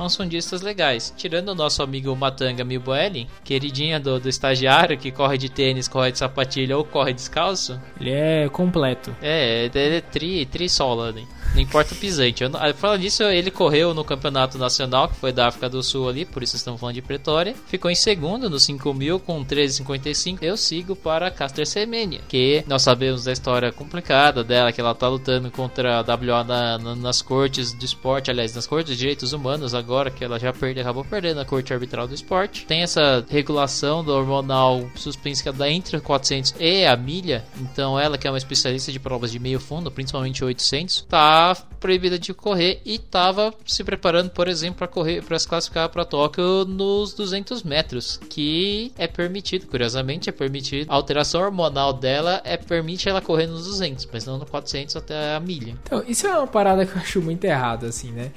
uns 0.02 0.16
fundistas 0.16 0.62
legais. 0.62 1.14
Tirando 1.16 1.50
o 1.50 1.56
nosso 1.56 1.84
amigo 1.84 2.16
Matanga 2.16 2.64
Milboeli, 2.64 3.28
queridinha 3.44 4.00
do, 4.00 4.20
do 4.20 4.30
estagiário 4.30 4.98
que 4.98 5.12
corre 5.12 5.38
de 5.38 5.50
tênis, 5.50 5.88
corre 5.88 6.12
de 6.12 6.20
sapatilha 6.20 6.78
ou 6.78 6.84
corre 6.84 7.14
descalço. 7.14 7.80
Ele 8.00 8.12
é 8.12 8.50
completo. 8.50 9.16
É, 9.22 9.70
ele 9.74 9.96
é 9.98 10.02
tri, 10.02 10.46
tri 10.46 10.70
sola, 10.70 11.12
né? 11.12 11.26
Não 11.54 11.62
importa 11.62 11.94
o 11.94 11.98
pisante. 11.98 12.44
Eu, 12.44 12.52
falando 12.76 13.02
disso, 13.02 13.24
ele 13.24 13.52
correu 13.52 13.94
no 13.94 14.04
campeonato 14.04 14.58
nacional, 14.58 15.08
que 15.08 15.16
foi 15.16 15.32
da 15.32 15.48
África 15.48 15.70
do 15.70 15.84
Sul 15.84 16.10
ali, 16.10 16.26
por 16.26 16.42
isso 16.42 16.56
estamos 16.56 16.80
falando 16.80 16.96
de 16.96 17.02
Pretória. 17.02 17.56
Ficou 17.68 17.92
em 17.92 17.96
segundo 17.96 18.50
no 18.50 18.60
5 18.60 18.94
mil 18.94 19.20
com 19.20 19.46
13,55. 19.46 20.40
Eu 20.42 20.58
sigo 20.58 20.96
para 20.96 21.30
Caster 21.30 21.68
Semenya, 21.68 22.22
que 22.28 22.64
nós 22.68 22.82
sabemos 22.82 23.26
da 23.26 23.32
história 23.32 23.72
complicada 23.72 24.44
dela, 24.44 24.72
que 24.72 24.82
ela 24.82 24.96
tá 24.96 25.08
lutando 25.08 25.52
contra 25.52 26.00
a 26.00 26.02
WA 26.02 26.44
na, 26.44 26.78
na, 26.80 26.96
nas 26.96 27.22
cortes 27.22 27.72
do 27.74 27.86
esporte, 27.86 28.32
aliás, 28.32 28.56
nas 28.56 28.66
cortes 28.66 28.94
de 28.94 29.00
direitos 29.00 29.34
humanos 29.34 29.76
agora 29.84 30.10
que 30.10 30.24
ela 30.24 30.40
já 30.40 30.54
perde, 30.54 30.80
acabou 30.80 31.04
perdendo 31.04 31.42
a 31.42 31.46
corte 31.46 31.74
arbitral 31.74 32.08
do 32.08 32.16
esporte. 32.16 32.66
Tem 32.66 32.82
essa 32.82 33.26
regulação 33.30 34.04
do 34.04 34.14
hormonal 34.14 34.90
suspensa 34.96 35.52
da 35.52 35.70
entre 35.70 36.00
400 36.00 36.56
e 36.60 36.86
a 36.86 36.96
milha. 36.96 37.44
Então 37.60 38.00
ela 38.00 38.18
que 38.18 38.26
é 38.26 38.32
uma 38.32 38.38
especialista 38.38 38.92
de 38.92 39.00
provas 39.00 39.32
de 39.32 39.40
meio 39.40 39.60
fundo, 39.60 39.92
principalmente 39.92 40.44
800, 40.44 41.02
tá 41.02 41.56
proibida 41.80 42.18
de 42.18 42.34
correr 42.34 42.82
e 42.86 42.96
estava 42.96 43.54
se 43.66 43.84
preparando, 43.84 44.30
por 44.30 44.48
exemplo, 44.48 44.78
para 44.78 44.88
correr, 44.88 45.22
para 45.22 45.38
se 45.38 45.48
classificar 45.48 45.90
para 45.90 46.06
Tóquio 46.06 46.64
nos 46.66 47.14
200 47.14 47.62
metros, 47.64 48.18
que 48.30 48.94
é 48.98 49.06
permitido, 49.06 49.68
curiosamente 49.68 50.30
é 50.30 50.32
permitido. 50.32 50.90
A 50.90 50.96
alteração 50.96 51.42
hormonal 51.42 51.92
dela 51.92 52.42
é 52.46 52.56
permite 52.56 53.10
ela 53.10 53.20
correr 53.22 53.48
nos 53.48 53.66
200, 53.66 54.08
mas 54.14 54.26
não 54.26 54.38
no 54.38 54.46
400 54.46 54.96
até 54.96 55.36
a 55.36 55.40
milha. 55.42 55.76
Então, 55.84 56.04
isso 56.08 56.26
é 56.26 56.38
uma 56.38 56.48
parada 56.48 56.86
que 56.86 56.96
eu 56.96 57.02
acho 57.02 57.22
muito 57.22 57.44
errada, 57.44 57.88
assim, 57.88 58.12
né? 58.12 58.32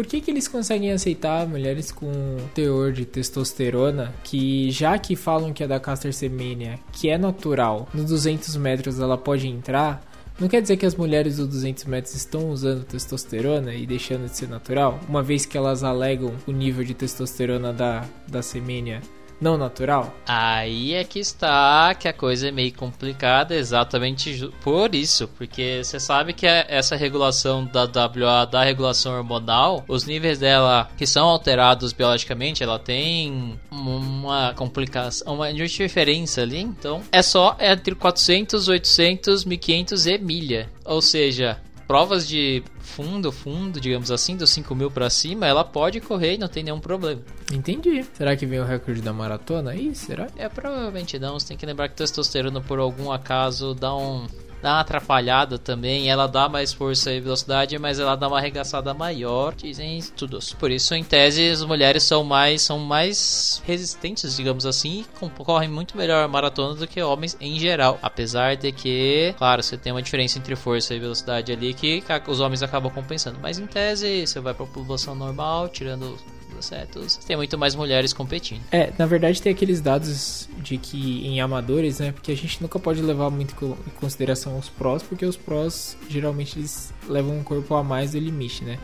Por 0.00 0.06
que, 0.06 0.18
que 0.18 0.30
eles 0.30 0.48
conseguem 0.48 0.92
aceitar 0.92 1.46
mulheres 1.46 1.92
com 1.92 2.10
teor 2.54 2.90
de 2.90 3.04
testosterona 3.04 4.14
que, 4.24 4.70
já 4.70 4.96
que 4.96 5.14
falam 5.14 5.52
que 5.52 5.62
é 5.62 5.68
da 5.68 5.78
Caster 5.78 6.14
Semenya, 6.14 6.78
que 6.90 7.10
é 7.10 7.18
natural, 7.18 7.86
nos 7.92 8.06
200 8.06 8.56
metros 8.56 8.98
ela 8.98 9.18
pode 9.18 9.46
entrar, 9.46 10.02
não 10.40 10.48
quer 10.48 10.62
dizer 10.62 10.78
que 10.78 10.86
as 10.86 10.94
mulheres 10.94 11.36
dos 11.36 11.48
200 11.48 11.84
metros 11.84 12.14
estão 12.14 12.48
usando 12.48 12.82
testosterona 12.86 13.74
e 13.74 13.84
deixando 13.84 14.24
de 14.24 14.34
ser 14.34 14.48
natural, 14.48 14.98
uma 15.06 15.22
vez 15.22 15.44
que 15.44 15.58
elas 15.58 15.84
alegam 15.84 16.32
o 16.46 16.50
nível 16.50 16.82
de 16.82 16.94
testosterona 16.94 17.70
da, 17.70 18.02
da 18.26 18.40
semênia 18.40 19.02
não 19.40 19.56
natural? 19.56 20.14
Aí 20.26 20.94
é 20.94 21.04
que 21.04 21.18
está 21.18 21.94
que 21.94 22.06
a 22.06 22.12
coisa 22.12 22.48
é 22.48 22.50
meio 22.50 22.72
complicada 22.74 23.54
exatamente 23.54 24.50
por 24.60 24.94
isso, 24.94 25.28
porque 25.28 25.80
você 25.82 25.98
sabe 25.98 26.32
que 26.32 26.46
é 26.46 26.66
essa 26.68 26.96
regulação 26.96 27.64
da 27.64 27.84
WA, 27.84 28.44
da 28.44 28.62
regulação 28.62 29.16
hormonal, 29.16 29.84
os 29.88 30.04
níveis 30.04 30.38
dela 30.38 30.88
que 30.96 31.06
são 31.06 31.28
alterados 31.28 31.92
biologicamente, 31.92 32.62
ela 32.62 32.78
tem 32.78 33.58
uma 33.70 34.52
complicação, 34.54 35.34
uma 35.34 35.52
diferença 35.52 36.42
ali, 36.42 36.60
então 36.60 37.02
é 37.10 37.22
só 37.22 37.56
entre 37.58 37.94
400, 37.94 38.68
800, 38.68 39.44
1500 39.44 40.06
e 40.06 40.18
milha. 40.18 40.70
Ou 40.84 41.00
seja, 41.00 41.60
provas 41.86 42.28
de 42.28 42.62
fundo, 42.90 43.32
fundo, 43.32 43.80
digamos 43.80 44.10
assim, 44.10 44.36
dos 44.36 44.50
5 44.50 44.74
mil 44.74 44.90
pra 44.90 45.08
cima, 45.08 45.46
ela 45.46 45.64
pode 45.64 46.00
correr 46.00 46.34
e 46.34 46.38
não 46.38 46.48
tem 46.48 46.62
nenhum 46.62 46.80
problema. 46.80 47.20
Entendi. 47.52 48.04
Será 48.14 48.36
que 48.36 48.44
vem 48.44 48.60
o 48.60 48.64
recorde 48.64 49.00
da 49.00 49.12
maratona 49.12 49.70
aí? 49.70 49.94
Será? 49.94 50.28
É, 50.36 50.48
provavelmente 50.48 51.18
não. 51.18 51.38
Você 51.38 51.48
tem 51.48 51.56
que 51.56 51.66
lembrar 51.66 51.88
que 51.88 51.94
testosterona, 51.94 52.60
por 52.60 52.78
algum 52.78 53.10
acaso, 53.10 53.74
dá 53.74 53.94
um 53.94 54.26
dá 54.62 54.74
uma 54.74 54.80
atrapalhada 54.80 55.58
também. 55.58 56.08
Ela 56.08 56.26
dá 56.26 56.48
mais 56.48 56.72
força 56.72 57.12
e 57.12 57.20
velocidade, 57.20 57.78
mas 57.78 57.98
ela 57.98 58.16
dá 58.16 58.28
uma 58.28 58.38
arregaçada 58.38 58.92
maior, 58.94 59.54
dizem 59.54 59.98
estudos. 59.98 60.52
Por 60.52 60.70
isso, 60.70 60.94
em 60.94 61.04
tese, 61.04 61.48
as 61.48 61.64
mulheres 61.64 62.02
são 62.02 62.24
mais, 62.24 62.62
são 62.62 62.78
mais 62.78 63.62
resistentes, 63.66 64.36
digamos 64.36 64.66
assim, 64.66 65.04
e 65.22 65.30
correm 65.44 65.68
muito 65.68 65.96
melhor 65.96 66.26
maratona 66.28 66.74
do 66.74 66.86
que 66.86 67.02
homens 67.02 67.36
em 67.40 67.58
geral. 67.58 67.98
Apesar 68.02 68.56
de 68.56 68.72
que, 68.72 69.34
claro, 69.38 69.62
você 69.62 69.76
tem 69.76 69.92
uma 69.92 70.02
diferença 70.02 70.38
entre 70.38 70.56
força 70.56 70.94
e 70.94 70.98
velocidade 70.98 71.52
ali 71.52 71.74
que 71.74 72.02
os 72.26 72.40
homens 72.40 72.62
acabam 72.62 72.92
compensando. 72.92 73.38
Mas 73.40 73.58
em 73.58 73.66
tese, 73.66 74.26
você 74.26 74.40
vai 74.40 74.54
para 74.54 74.64
a 74.64 74.68
população 74.68 75.14
normal, 75.14 75.68
tirando 75.68 76.16
certos, 76.62 77.16
tem 77.16 77.36
muito 77.36 77.56
mais 77.58 77.74
mulheres 77.74 78.12
competindo. 78.12 78.62
É, 78.70 78.92
na 78.98 79.06
verdade 79.06 79.40
tem 79.40 79.52
aqueles 79.52 79.80
dados 79.80 80.48
de 80.58 80.76
que 80.76 81.26
em 81.26 81.40
amadores, 81.40 81.98
né? 81.98 82.12
Porque 82.12 82.32
a 82.32 82.36
gente 82.36 82.60
nunca 82.62 82.78
pode 82.78 83.00
levar 83.02 83.30
muito 83.30 83.54
em 83.86 83.90
consideração 83.98 84.58
os 84.58 84.68
prós, 84.68 85.02
porque 85.02 85.24
os 85.24 85.36
prós 85.36 85.96
geralmente 86.08 86.58
eles 86.58 86.92
levam 87.08 87.38
um 87.38 87.42
corpo 87.42 87.74
a 87.74 87.82
mais 87.82 88.12
do 88.12 88.18
limite, 88.18 88.64
né? 88.64 88.78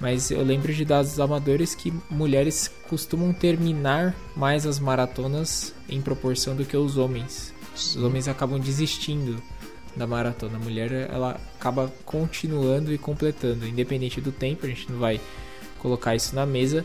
Mas 0.00 0.30
eu 0.30 0.42
lembro 0.42 0.72
de 0.72 0.84
dados 0.84 1.20
amadores 1.20 1.74
que 1.74 1.92
mulheres 2.08 2.70
costumam 2.88 3.34
terminar 3.34 4.14
mais 4.34 4.66
as 4.66 4.80
maratonas 4.80 5.74
em 5.88 6.00
proporção 6.00 6.56
do 6.56 6.64
que 6.64 6.76
os 6.76 6.96
homens. 6.96 7.52
Os 7.74 7.96
homens 7.96 8.26
acabam 8.26 8.58
desistindo 8.58 9.40
da 9.94 10.06
maratona. 10.06 10.56
A 10.56 10.60
mulher 10.60 10.90
ela 11.10 11.38
acaba 11.58 11.92
continuando 12.04 12.92
e 12.92 12.98
completando, 12.98 13.66
independente 13.66 14.20
do 14.22 14.32
tempo. 14.32 14.64
A 14.64 14.68
gente 14.68 14.90
não 14.90 14.98
vai 14.98 15.20
colocar 15.78 16.14
isso 16.14 16.34
na 16.34 16.46
mesa, 16.46 16.84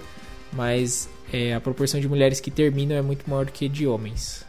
mas 0.56 1.10
é, 1.32 1.54
a 1.54 1.62
proporção 1.62 2.00
de 2.00 2.08
mulheres 2.08 2.40
que 2.40 2.50
terminam 2.50 2.98
é 2.98 3.02
muito 3.02 3.30
maior 3.30 3.46
do 3.46 3.52
que 3.52 3.68
de 3.68 3.86
homens. 3.86 4.46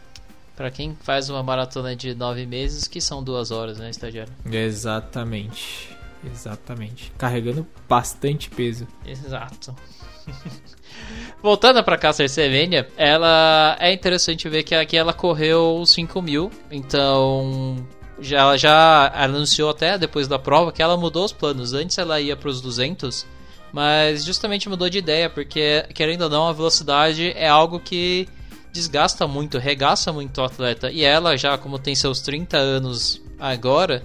Para 0.55 0.71
quem 0.71 0.97
faz 1.01 1.29
uma 1.29 1.43
maratona 1.43 1.95
de 1.95 2.15
nove 2.15 2.45
meses, 2.45 2.87
que 2.87 2.99
são 2.99 3.23
duas 3.23 3.51
horas, 3.51 3.77
né, 3.77 3.89
estagiário? 3.89 4.33
Exatamente. 4.51 5.95
Exatamente. 6.25 7.11
Carregando 7.17 7.67
bastante 7.87 8.49
peso. 8.49 8.87
Exato. 9.05 9.75
Voltando 11.43 11.83
para 11.83 11.97
Caster 11.97 12.27
Semenya, 12.27 12.87
ela 12.97 13.77
é 13.79 13.93
interessante 13.93 14.49
ver 14.49 14.63
que 14.63 14.73
aqui 14.73 14.97
ela 14.97 15.13
correu 15.13 15.83
5 15.85 16.21
mil, 16.21 16.51
então 16.71 17.77
já, 18.19 18.39
ela 18.39 18.57
já 18.57 19.11
anunciou 19.13 19.69
até 19.69 19.97
depois 19.97 20.27
da 20.27 20.39
prova 20.39 20.71
que 20.71 20.81
ela 20.81 20.97
mudou 20.97 21.23
os 21.23 21.31
planos. 21.31 21.73
Antes 21.73 21.97
ela 21.97 22.19
ia 22.19 22.35
para 22.35 22.49
os 22.49 22.61
200 22.61 23.25
mas 23.77 24.25
justamente 24.25 24.67
mudou 24.67 24.89
de 24.89 24.97
ideia, 24.97 25.29
porque 25.29 25.85
querendo 25.93 26.23
ou 26.23 26.29
não, 26.31 26.47
a 26.47 26.51
velocidade 26.51 27.31
é 27.35 27.47
algo 27.47 27.79
que 27.79 28.27
desgasta 28.73 29.27
muito, 29.27 29.59
regaça 29.59 30.11
muito 30.11 30.41
o 30.41 30.43
atleta. 30.43 30.89
E 30.89 31.03
ela, 31.03 31.37
já 31.37 31.59
como 31.59 31.77
tem 31.77 31.93
seus 31.93 32.19
30 32.21 32.57
anos 32.57 33.21
agora, 33.37 34.03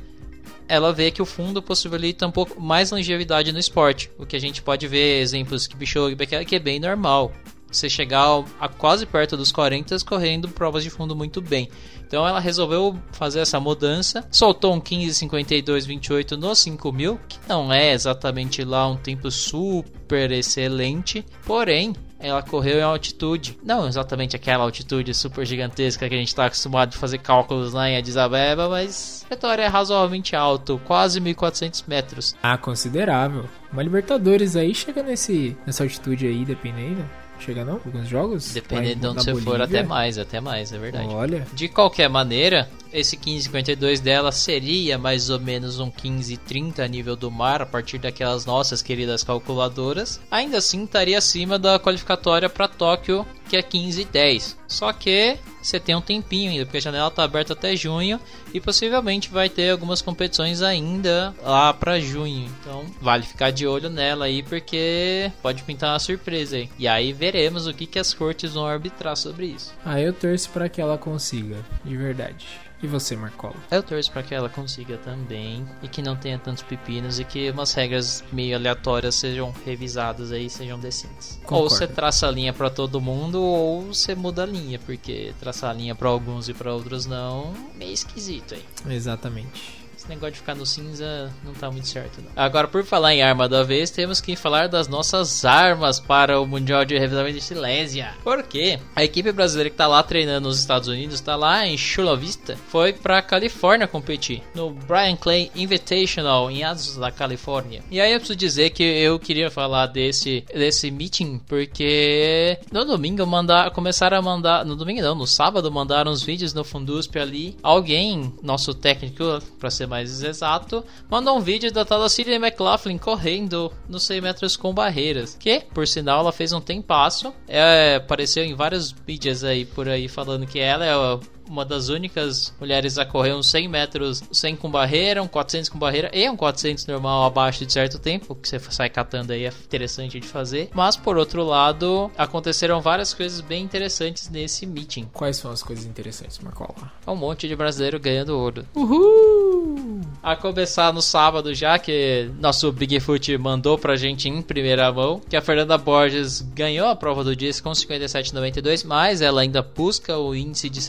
ela 0.68 0.92
vê 0.92 1.10
que 1.10 1.22
o 1.22 1.24
fundo 1.24 1.62
possibilita 1.62 2.26
um 2.26 2.30
pouco 2.30 2.60
mais 2.60 2.90
longevidade 2.90 3.50
no 3.50 3.58
esporte. 3.58 4.10
O 4.18 4.26
que 4.26 4.36
a 4.36 4.38
gente 4.38 4.60
pode 4.60 4.86
ver 4.86 5.22
exemplos 5.22 5.66
que 5.66 5.74
Bichou 5.74 6.10
que 6.46 6.54
é 6.54 6.58
bem 6.58 6.78
normal 6.78 7.32
você 7.72 7.88
chegar 7.88 8.44
a 8.60 8.68
quase 8.68 9.06
perto 9.06 9.36
dos 9.36 9.50
40 9.50 9.96
correndo 10.04 10.48
provas 10.48 10.82
de 10.82 10.90
fundo 10.90 11.16
muito 11.16 11.40
bem. 11.40 11.68
Então 12.06 12.26
ela 12.26 12.40
resolveu 12.40 12.98
fazer 13.12 13.40
essa 13.40 13.58
mudança, 13.58 14.26
soltou 14.30 14.74
um 14.74 14.80
15:52:28 14.80 16.36
no 16.36 16.54
5000, 16.54 17.18
que 17.28 17.38
não 17.48 17.72
é 17.72 17.92
exatamente 17.92 18.64
lá 18.64 18.86
um 18.86 18.96
tempo 18.96 19.30
super 19.30 20.30
excelente, 20.30 21.24
porém 21.46 21.94
ela 22.22 22.40
correu 22.40 22.78
em 22.78 22.82
altitude, 22.82 23.58
não 23.64 23.88
exatamente 23.88 24.36
aquela 24.36 24.62
altitude 24.62 25.12
super 25.12 25.44
gigantesca 25.44 26.08
que 26.08 26.14
a 26.14 26.18
gente 26.18 26.28
está 26.28 26.46
acostumado 26.46 26.94
a 26.94 26.98
fazer 26.98 27.18
cálculos 27.18 27.72
lá 27.72 27.88
em 27.88 27.96
Addis 27.96 28.16
Abeba, 28.16 28.68
mas 28.68 29.26
a 29.28 29.34
vitória 29.34 29.62
é 29.62 29.66
razoavelmente 29.66 30.36
alto, 30.36 30.80
quase 30.84 31.18
1400 31.18 31.82
metros. 31.88 32.36
Ah, 32.40 32.56
considerável. 32.56 33.46
Uma 33.72 33.82
Libertadores 33.82 34.54
aí 34.54 34.72
chega 34.72 35.02
nesse, 35.02 35.56
nessa 35.66 35.82
altitude 35.82 36.26
aí, 36.26 36.44
dependendo. 36.44 37.04
Chega 37.44 37.64
não? 37.64 37.74
Alguns 37.74 38.08
jogos? 38.08 38.52
Dependendo 38.52 39.00
de 39.00 39.06
onde 39.08 39.24
você 39.24 39.34
for, 39.34 39.60
até 39.60 39.82
mais, 39.82 40.16
até 40.16 40.40
mais, 40.40 40.72
é 40.72 40.78
verdade. 40.78 41.08
Olha. 41.08 41.46
De 41.52 41.68
qualquer 41.68 42.08
maneira, 42.08 42.70
esse 42.92 43.16
1552 43.16 43.98
dela 43.98 44.30
seria 44.30 44.96
mais 44.96 45.28
ou 45.28 45.40
menos 45.40 45.80
um 45.80 45.86
1530 45.86 46.84
a 46.84 46.86
nível 46.86 47.16
do 47.16 47.30
mar, 47.30 47.60
a 47.60 47.66
partir 47.66 47.98
daquelas 47.98 48.46
nossas 48.46 48.80
queridas 48.80 49.24
calculadoras. 49.24 50.20
Ainda 50.30 50.58
assim, 50.58 50.84
estaria 50.84 51.18
acima 51.18 51.58
da 51.58 51.80
qualificatória 51.80 52.48
para 52.48 52.68
Tóquio, 52.68 53.26
é 53.56 53.62
1510. 53.62 54.58
Só 54.66 54.92
que 54.92 55.38
você 55.62 55.78
tem 55.78 55.94
um 55.94 56.00
tempinho 56.00 56.50
ainda, 56.50 56.64
porque 56.64 56.78
a 56.78 56.80
janela 56.80 57.08
está 57.08 57.22
aberta 57.22 57.52
até 57.52 57.76
junho 57.76 58.18
e 58.52 58.60
possivelmente 58.60 59.30
vai 59.30 59.48
ter 59.48 59.70
algumas 59.70 60.02
competições 60.02 60.60
ainda 60.60 61.34
lá 61.42 61.72
para 61.72 62.00
junho. 62.00 62.50
Então 62.60 62.84
vale 63.00 63.22
ficar 63.22 63.50
de 63.50 63.66
olho 63.66 63.88
nela 63.88 64.24
aí, 64.24 64.42
porque 64.42 65.30
pode 65.40 65.62
pintar 65.62 65.92
uma 65.92 65.98
surpresa 65.98 66.56
aí. 66.56 66.70
E 66.78 66.88
aí 66.88 67.12
veremos 67.12 67.66
o 67.66 67.74
que, 67.74 67.86
que 67.86 67.98
as 67.98 68.12
cortes 68.12 68.54
vão 68.54 68.66
arbitrar 68.66 69.16
sobre 69.16 69.46
isso. 69.46 69.72
Ah, 69.84 70.00
eu 70.00 70.12
torço 70.12 70.50
para 70.50 70.68
que 70.68 70.80
ela 70.80 70.98
consiga, 70.98 71.58
de 71.84 71.96
verdade. 71.96 72.46
E 72.82 72.86
você, 72.86 73.14
Marcola? 73.14 73.54
Eu 73.70 73.82
torço 73.82 74.10
para 74.10 74.22
que 74.22 74.34
ela 74.34 74.48
consiga 74.48 74.98
também 74.98 75.64
e 75.82 75.88
que 75.88 76.02
não 76.02 76.16
tenha 76.16 76.38
tantos 76.38 76.62
pepinos 76.64 77.20
e 77.20 77.24
que 77.24 77.50
umas 77.50 77.72
regras 77.72 78.24
meio 78.32 78.56
aleatórias 78.56 79.14
sejam 79.14 79.54
revisadas 79.64 80.32
aí, 80.32 80.50
sejam 80.50 80.78
decentes. 80.78 81.38
Concordo. 81.44 81.64
Ou 81.64 81.70
você 81.70 81.86
traça 81.86 82.26
a 82.26 82.30
linha 82.30 82.52
para 82.52 82.68
todo 82.68 83.00
mundo 83.00 83.40
ou 83.40 83.94
você 83.94 84.14
muda 84.14 84.42
a 84.42 84.46
linha, 84.46 84.80
porque 84.80 85.32
traçar 85.38 85.70
a 85.70 85.72
linha 85.72 85.94
para 85.94 86.08
alguns 86.08 86.48
e 86.48 86.54
para 86.54 86.74
outros 86.74 87.06
não, 87.06 87.54
meio 87.76 87.92
esquisito 87.92 88.54
aí. 88.54 88.64
Exatamente. 88.88 89.81
Esse 90.02 90.08
negócio 90.08 90.32
de 90.32 90.38
ficar 90.40 90.56
no 90.56 90.66
cinza 90.66 91.32
não 91.44 91.52
tá 91.52 91.70
muito 91.70 91.86
certo, 91.86 92.20
não. 92.20 92.32
Agora, 92.34 92.66
por 92.66 92.84
falar 92.84 93.14
em 93.14 93.22
arma 93.22 93.48
da 93.48 93.62
vez, 93.62 93.88
temos 93.88 94.20
que 94.20 94.34
falar 94.34 94.66
das 94.66 94.88
nossas 94.88 95.44
armas 95.44 96.00
para 96.00 96.40
o 96.40 96.46
Mundial 96.46 96.84
de 96.84 96.98
Revezamento 96.98 97.36
de 97.36 97.40
Silésia. 97.40 98.12
Porque 98.24 98.80
a 98.96 99.04
equipe 99.04 99.30
brasileira 99.30 99.70
que 99.70 99.76
tá 99.76 99.86
lá 99.86 100.02
treinando 100.02 100.48
nos 100.48 100.58
Estados 100.58 100.88
Unidos, 100.88 101.20
tá 101.20 101.36
lá 101.36 101.64
em 101.68 101.78
Chula 101.78 102.16
Vista, 102.16 102.58
foi 102.66 102.92
pra 102.92 103.22
Califórnia 103.22 103.86
competir 103.86 104.42
no 104.56 104.70
Brian 104.70 105.14
Clay 105.14 105.52
Invitational 105.54 106.50
em 106.50 106.64
Asos 106.64 106.96
da 106.96 107.12
Califórnia. 107.12 107.84
E 107.88 108.00
aí 108.00 108.12
eu 108.12 108.18
preciso 108.18 108.36
dizer 108.36 108.70
que 108.70 108.82
eu 108.82 109.20
queria 109.20 109.52
falar 109.52 109.86
desse, 109.86 110.44
desse 110.52 110.90
meeting 110.90 111.40
porque 111.46 112.58
no 112.72 112.84
domingo 112.84 113.24
mandar, 113.24 113.70
começaram 113.70 114.18
a 114.18 114.22
mandar, 114.22 114.64
no 114.64 114.74
domingo 114.74 115.00
não, 115.00 115.14
no 115.14 115.28
sábado 115.28 115.70
mandaram 115.70 116.10
uns 116.10 116.24
vídeos 116.24 116.52
no 116.52 116.64
Fundusp 116.64 117.16
ali. 117.16 117.56
Alguém, 117.62 118.34
nosso 118.42 118.74
técnico, 118.74 119.40
pra 119.60 119.70
ser 119.70 119.91
mais 119.92 120.22
exato, 120.22 120.82
mandou 121.10 121.36
um 121.36 121.40
vídeo 121.40 121.70
da 121.70 121.84
tal 121.84 122.08
Cillian 122.08 122.36
McLaughlin 122.36 122.96
correndo 122.96 123.70
nos 123.86 124.04
100 124.04 124.22
metros 124.22 124.56
com 124.56 124.72
barreiras. 124.72 125.36
Que, 125.38 125.60
por 125.74 125.86
sinal, 125.86 126.20
ela 126.20 126.32
fez 126.32 126.50
um 126.54 126.62
tempasso. 126.62 127.34
É, 127.46 127.96
apareceu 127.96 128.42
em 128.42 128.54
várias 128.54 128.94
mídias 129.06 129.44
aí 129.44 129.66
por 129.66 129.90
aí 129.90 130.08
falando 130.08 130.46
que 130.46 130.58
ela 130.58 130.86
é 130.86 131.20
uma 131.48 131.64
das 131.64 131.88
únicas 131.88 132.52
mulheres 132.60 132.98
a 132.98 133.04
correr 133.04 133.34
uns 133.34 133.50
100 133.50 133.68
metros, 133.68 134.22
100 134.30 134.56
com 134.56 134.70
barreira, 134.70 135.22
um 135.22 135.28
400 135.28 135.68
com 135.68 135.78
barreira 135.78 136.10
e 136.12 136.28
um 136.28 136.36
400 136.36 136.86
normal 136.86 137.24
abaixo 137.24 137.64
de 137.64 137.72
certo 137.72 137.98
tempo, 137.98 138.34
que 138.34 138.48
você 138.48 138.58
sai 138.70 138.88
catando 138.88 139.32
aí 139.32 139.44
é 139.44 139.48
interessante 139.48 140.18
de 140.18 140.26
fazer. 140.26 140.70
Mas 140.74 140.96
por 140.96 141.16
outro 141.16 141.44
lado, 141.44 142.10
aconteceram 142.16 142.80
várias 142.80 143.12
coisas 143.12 143.40
bem 143.40 143.62
interessantes 143.62 144.28
nesse 144.28 144.66
meeting. 144.66 145.08
Quais 145.12 145.36
são 145.36 145.50
as 145.50 145.62
coisas 145.62 145.84
interessantes, 145.84 146.38
Marcola? 146.38 146.92
Um 147.06 147.16
monte 147.16 147.48
de 147.48 147.56
brasileiro 147.56 147.98
ganhando 147.98 148.38
ouro. 148.38 148.64
Uhul! 148.74 150.00
A 150.22 150.36
começar 150.36 150.92
no 150.92 151.02
sábado 151.02 151.52
já, 151.54 151.78
que 151.78 152.30
nosso 152.38 152.70
Bigfoot 152.70 153.36
mandou 153.38 153.76
pra 153.76 153.96
gente 153.96 154.28
em 154.28 154.40
primeira 154.40 154.90
mão, 154.92 155.20
que 155.28 155.36
a 155.36 155.42
Fernanda 155.42 155.76
Borges 155.76 156.40
ganhou 156.40 156.88
a 156.88 156.96
prova 156.96 157.24
do 157.24 157.34
disco 157.34 157.68
com 157.68 157.74
57,92, 157.74 158.84
mas 158.86 159.20
ela 159.20 159.40
ainda 159.40 159.62
busca 159.62 160.16
o 160.16 160.34
índice 160.34 160.70
de 160.70 160.80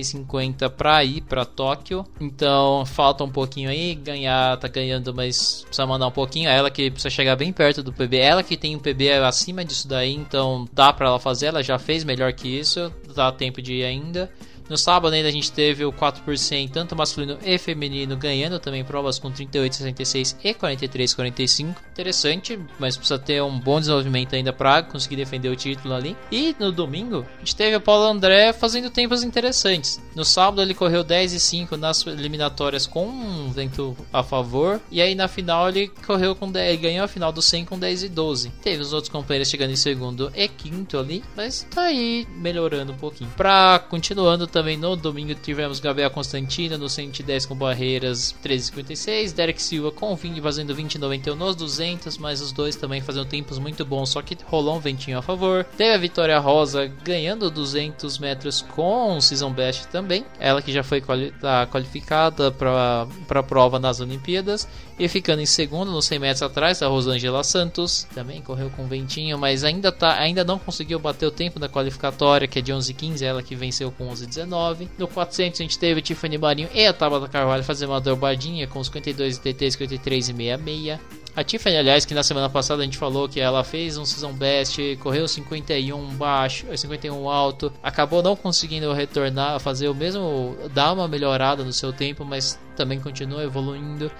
63,50 0.00 0.70
pra 0.70 1.04
ir 1.04 1.20
pra 1.22 1.44
Tóquio. 1.44 2.04
Então 2.20 2.84
falta 2.86 3.24
um 3.24 3.30
pouquinho 3.30 3.70
aí, 3.70 3.94
ganhar, 3.94 4.56
tá 4.58 4.68
ganhando, 4.68 5.14
mas 5.14 5.62
precisa 5.62 5.86
mandar 5.86 6.06
um 6.06 6.12
pouquinho. 6.12 6.48
Ela 6.48 6.70
que 6.70 6.90
precisa 6.90 7.10
chegar 7.10 7.36
bem 7.36 7.52
perto 7.52 7.82
do 7.82 7.92
PB, 7.92 8.16
ela 8.16 8.42
que 8.42 8.56
tem 8.56 8.76
um 8.76 8.78
PB 8.78 9.12
acima 9.12 9.64
disso 9.64 9.88
daí, 9.88 10.14
então 10.14 10.68
dá 10.72 10.92
pra 10.92 11.06
ela 11.06 11.18
fazer, 11.18 11.46
ela 11.46 11.62
já 11.62 11.78
fez 11.78 12.04
melhor 12.04 12.32
que 12.32 12.48
isso, 12.48 12.92
dá 13.14 13.30
tempo 13.32 13.60
de 13.60 13.74
ir 13.74 13.84
ainda. 13.84 14.30
No 14.68 14.76
sábado 14.76 15.14
ainda 15.14 15.28
a 15.28 15.32
gente 15.32 15.52
teve 15.52 15.84
o 15.84 15.92
4%, 15.92 16.70
tanto 16.70 16.96
masculino 16.96 17.38
e 17.44 17.58
feminino, 17.58 18.16
ganhando 18.16 18.58
também 18.58 18.84
provas 18.84 19.18
com 19.18 19.30
38,66 19.30 20.36
e 20.42 20.54
43,45. 20.54 21.76
Interessante, 21.92 22.58
mas 22.78 22.96
precisa 22.96 23.18
ter 23.18 23.42
um 23.42 23.58
bom 23.58 23.78
desenvolvimento 23.78 24.34
ainda 24.34 24.52
para 24.52 24.82
conseguir 24.82 25.16
defender 25.16 25.48
o 25.48 25.56
título 25.56 25.94
ali. 25.94 26.16
E 26.30 26.54
no 26.58 26.72
domingo, 26.72 27.26
a 27.36 27.38
gente 27.38 27.56
teve 27.56 27.76
o 27.76 27.80
Paulo 27.80 28.06
André 28.06 28.52
fazendo 28.52 28.90
tempos 28.90 29.22
interessantes. 29.22 30.00
No 30.14 30.24
sábado 30.24 30.62
ele 30.62 30.74
correu 30.74 31.04
10 31.04 31.32
e 31.32 31.40
5 31.40 31.76
nas 31.76 32.06
eliminatórias 32.06 32.86
com 32.86 33.06
um 33.06 33.50
vento 33.50 33.96
a 34.12 34.22
favor. 34.22 34.80
E 34.90 35.00
aí 35.00 35.14
na 35.14 35.28
final 35.28 35.68
ele 35.68 35.88
correu 36.06 36.34
com 36.34 36.50
10, 36.50 36.68
ele 36.68 36.82
ganhou 36.82 37.04
a 37.04 37.08
final 37.08 37.32
do 37.32 37.42
100 37.42 37.64
com 37.64 37.78
10 37.78 38.04
e 38.04 38.08
12. 38.08 38.50
Teve 38.62 38.82
os 38.82 38.92
outros 38.92 39.10
companheiros 39.10 39.48
chegando 39.48 39.70
em 39.70 39.76
segundo 39.76 40.30
e 40.34 40.48
quinto 40.48 40.98
ali, 40.98 41.22
mas 41.36 41.66
tá 41.70 41.82
aí 41.82 42.26
melhorando 42.36 42.92
um 42.92 42.96
pouquinho. 42.96 43.30
Pra 43.36 43.78
continuando 43.78 44.46
também 44.56 44.78
no 44.78 44.96
domingo 44.96 45.34
tivemos 45.34 45.80
Gabriel 45.80 46.10
Constantino 46.10 46.78
no 46.78 46.88
110 46.88 47.44
com 47.44 47.54
barreiras 47.54 48.34
13,56, 48.42 49.34
Derek 49.34 49.60
Silva 49.60 49.92
com 49.92 50.16
20 50.16 50.40
fazendo 50.40 50.74
20,91 50.74 51.34
nos 51.34 51.54
200, 51.54 52.16
mas 52.16 52.40
os 52.40 52.52
dois 52.52 52.74
também 52.74 53.02
fazendo 53.02 53.26
tempos 53.26 53.58
muito 53.58 53.84
bons, 53.84 54.08
só 54.08 54.22
que 54.22 54.34
rolou 54.46 54.76
um 54.76 54.80
ventinho 54.80 55.18
a 55.18 55.22
favor. 55.22 55.62
Teve 55.76 55.94
a 55.94 55.98
Vitória 55.98 56.38
Rosa 56.38 56.90
ganhando 57.04 57.50
200 57.50 58.18
metros 58.18 58.62
com 58.62 59.20
Season 59.20 59.52
Best 59.52 59.88
também, 59.88 60.24
ela 60.40 60.62
que 60.62 60.72
já 60.72 60.82
foi 60.82 61.02
quali 61.02 61.32
tá 61.32 61.66
qualificada 61.66 62.50
para 62.50 63.06
a 63.28 63.42
prova 63.42 63.78
nas 63.78 64.00
Olimpíadas 64.00 64.66
e 64.98 65.06
ficando 65.08 65.42
em 65.42 65.46
segundo 65.46 65.92
nos 65.92 66.06
100 66.06 66.18
metros 66.18 66.42
atrás 66.42 66.80
da 66.80 66.88
Rosângela 66.88 67.44
Santos, 67.44 68.06
também 68.14 68.40
correu 68.40 68.70
com 68.70 68.86
ventinho, 68.86 69.36
mas 69.36 69.64
ainda, 69.64 69.92
tá, 69.92 70.18
ainda 70.18 70.42
não 70.42 70.58
conseguiu 70.58 70.98
bater 70.98 71.26
o 71.26 71.30
tempo 71.30 71.60
da 71.60 71.68
qualificatória, 71.68 72.48
que 72.48 72.58
é 72.58 72.62
de 72.62 72.72
11,15, 72.72 73.20
ela 73.20 73.42
que 73.42 73.54
venceu 73.54 73.92
com 73.92 74.08
11,19. 74.08 74.45
No 74.46 75.08
400 75.08 75.60
a 75.60 75.62
gente 75.62 75.78
teve 75.78 76.00
Tiffany 76.00 76.38
Marinho 76.38 76.68
e 76.72 76.86
a 76.86 76.92
Tabata 76.92 77.28
Carvalho 77.28 77.64
fazendo 77.64 77.90
uma 77.90 78.00
dobradinha 78.00 78.66
com 78.66 78.82
52 78.82 79.38
TT, 79.38 79.70
53 79.72 80.28
e 80.28 80.32
66. 80.32 81.00
A 81.36 81.44
Tiffany, 81.44 81.76
aliás, 81.76 82.06
que 82.06 82.14
na 82.14 82.22
semana 82.22 82.48
passada 82.48 82.80
a 82.80 82.84
gente 82.86 82.96
falou 82.96 83.28
que 83.28 83.38
ela 83.38 83.62
fez 83.62 83.98
um 83.98 84.06
season 84.06 84.32
best, 84.32 84.96
correu 85.02 85.28
51 85.28 86.14
baixo, 86.14 86.66
51 86.74 87.28
alto, 87.28 87.70
acabou 87.82 88.22
não 88.22 88.34
conseguindo 88.34 88.90
retornar, 88.94 89.60
fazer 89.60 89.88
o 89.88 89.94
mesmo, 89.94 90.56
dar 90.72 90.94
uma 90.94 91.06
melhorada 91.06 91.62
no 91.62 91.74
seu 91.74 91.92
tempo, 91.92 92.24
mas 92.24 92.58
também 92.74 92.98
continua 92.98 93.44
evoluindo. 93.44 94.10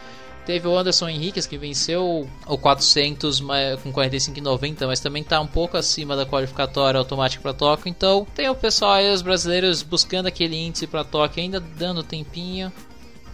Teve 0.46 0.68
o 0.68 0.78
Anderson 0.78 1.08
Henriquez 1.08 1.44
que 1.44 1.58
venceu 1.58 2.28
o 2.46 2.56
400 2.56 3.40
com 3.82 3.92
45,90, 3.92 4.86
mas 4.86 5.00
também 5.00 5.22
está 5.22 5.40
um 5.40 5.46
pouco 5.46 5.76
acima 5.76 6.14
da 6.14 6.24
qualificatória 6.24 6.98
automática 6.98 7.42
para 7.42 7.52
Tóquio. 7.52 7.88
Então 7.88 8.24
tem 8.32 8.48
o 8.48 8.54
pessoal 8.54 8.92
aí, 8.92 9.12
os 9.12 9.22
brasileiros 9.22 9.82
buscando 9.82 10.26
aquele 10.26 10.56
índice 10.56 10.86
para 10.86 11.02
Tóquio, 11.02 11.42
ainda 11.42 11.58
dando 11.58 12.04
tempinho. 12.04 12.72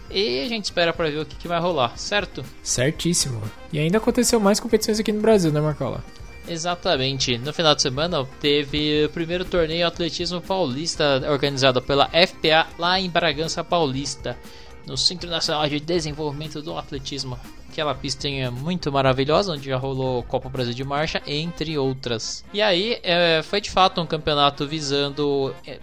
E 0.09 0.43
a 0.43 0.49
gente 0.49 0.65
espera 0.65 0.91
para 0.91 1.09
ver 1.09 1.19
o 1.19 1.25
que, 1.25 1.35
que 1.35 1.47
vai 1.47 1.59
rolar, 1.59 1.97
certo? 1.97 2.43
Certíssimo. 2.63 3.41
E 3.71 3.77
ainda 3.77 3.99
aconteceu 3.99 4.39
mais 4.39 4.59
competições 4.59 4.99
aqui 4.99 5.11
no 5.11 5.21
Brasil, 5.21 5.51
né, 5.51 5.61
Marcola? 5.61 6.03
Exatamente. 6.47 7.37
No 7.37 7.53
final 7.53 7.75
de 7.75 7.81
semana 7.83 8.25
teve 8.41 9.05
o 9.05 9.09
primeiro 9.09 9.45
torneio 9.45 9.87
atletismo 9.87 10.41
paulista 10.41 11.23
organizado 11.29 11.81
pela 11.81 12.07
FPA 12.09 12.67
lá 12.77 12.99
em 12.99 13.09
Bragança 13.09 13.63
Paulista 13.63 14.37
no 14.85 14.97
Centro 14.97 15.29
Nacional 15.29 15.69
de 15.69 15.79
Desenvolvimento 15.79 16.61
do 16.61 16.77
Atletismo. 16.77 17.39
Aquela 17.73 17.95
pistinha 17.95 18.51
muito 18.51 18.91
maravilhosa, 18.91 19.51
onde 19.53 19.65
já 19.65 19.77
rolou 19.77 20.21
Copa 20.21 20.47
Brasil 20.47 20.75
de 20.75 20.83
Marcha, 20.83 21.23
entre 21.25 21.75
outras. 21.75 22.45
E 22.53 22.61
aí, 22.61 22.99
é, 23.01 23.41
foi 23.41 23.59
de 23.59 23.71
fato 23.71 23.99
um 23.99 24.05
campeonato 24.05 24.67
visando 24.67 25.55
é, 25.65 25.79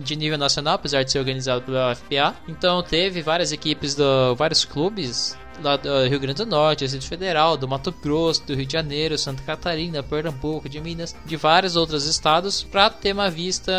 de 0.00 0.16
nível 0.16 0.38
nacional, 0.38 0.76
apesar 0.76 1.02
de 1.02 1.12
ser 1.12 1.18
organizado 1.18 1.60
pela 1.60 1.94
FPA. 1.94 2.34
Então, 2.48 2.82
teve 2.82 3.20
várias 3.20 3.52
equipes, 3.52 3.94
do, 3.94 4.34
vários 4.34 4.64
clubes 4.64 5.36
lá 5.62 5.76
do 5.76 6.06
Rio 6.08 6.18
Grande 6.18 6.44
do 6.44 6.46
Norte, 6.46 6.80
Distrito 6.80 7.06
Federal, 7.06 7.56
do 7.56 7.68
Mato 7.68 7.92
Grosso, 7.92 8.44
do 8.46 8.54
Rio 8.54 8.66
de 8.66 8.72
Janeiro, 8.72 9.18
Santa 9.18 9.42
Catarina, 9.42 10.02
Pernambuco, 10.02 10.68
de 10.68 10.80
Minas, 10.80 11.14
de 11.24 11.36
vários 11.36 11.76
outros 11.76 12.06
estados, 12.06 12.62
para 12.62 12.90
ter 12.90 13.12
uma 13.12 13.30
vista 13.30 13.72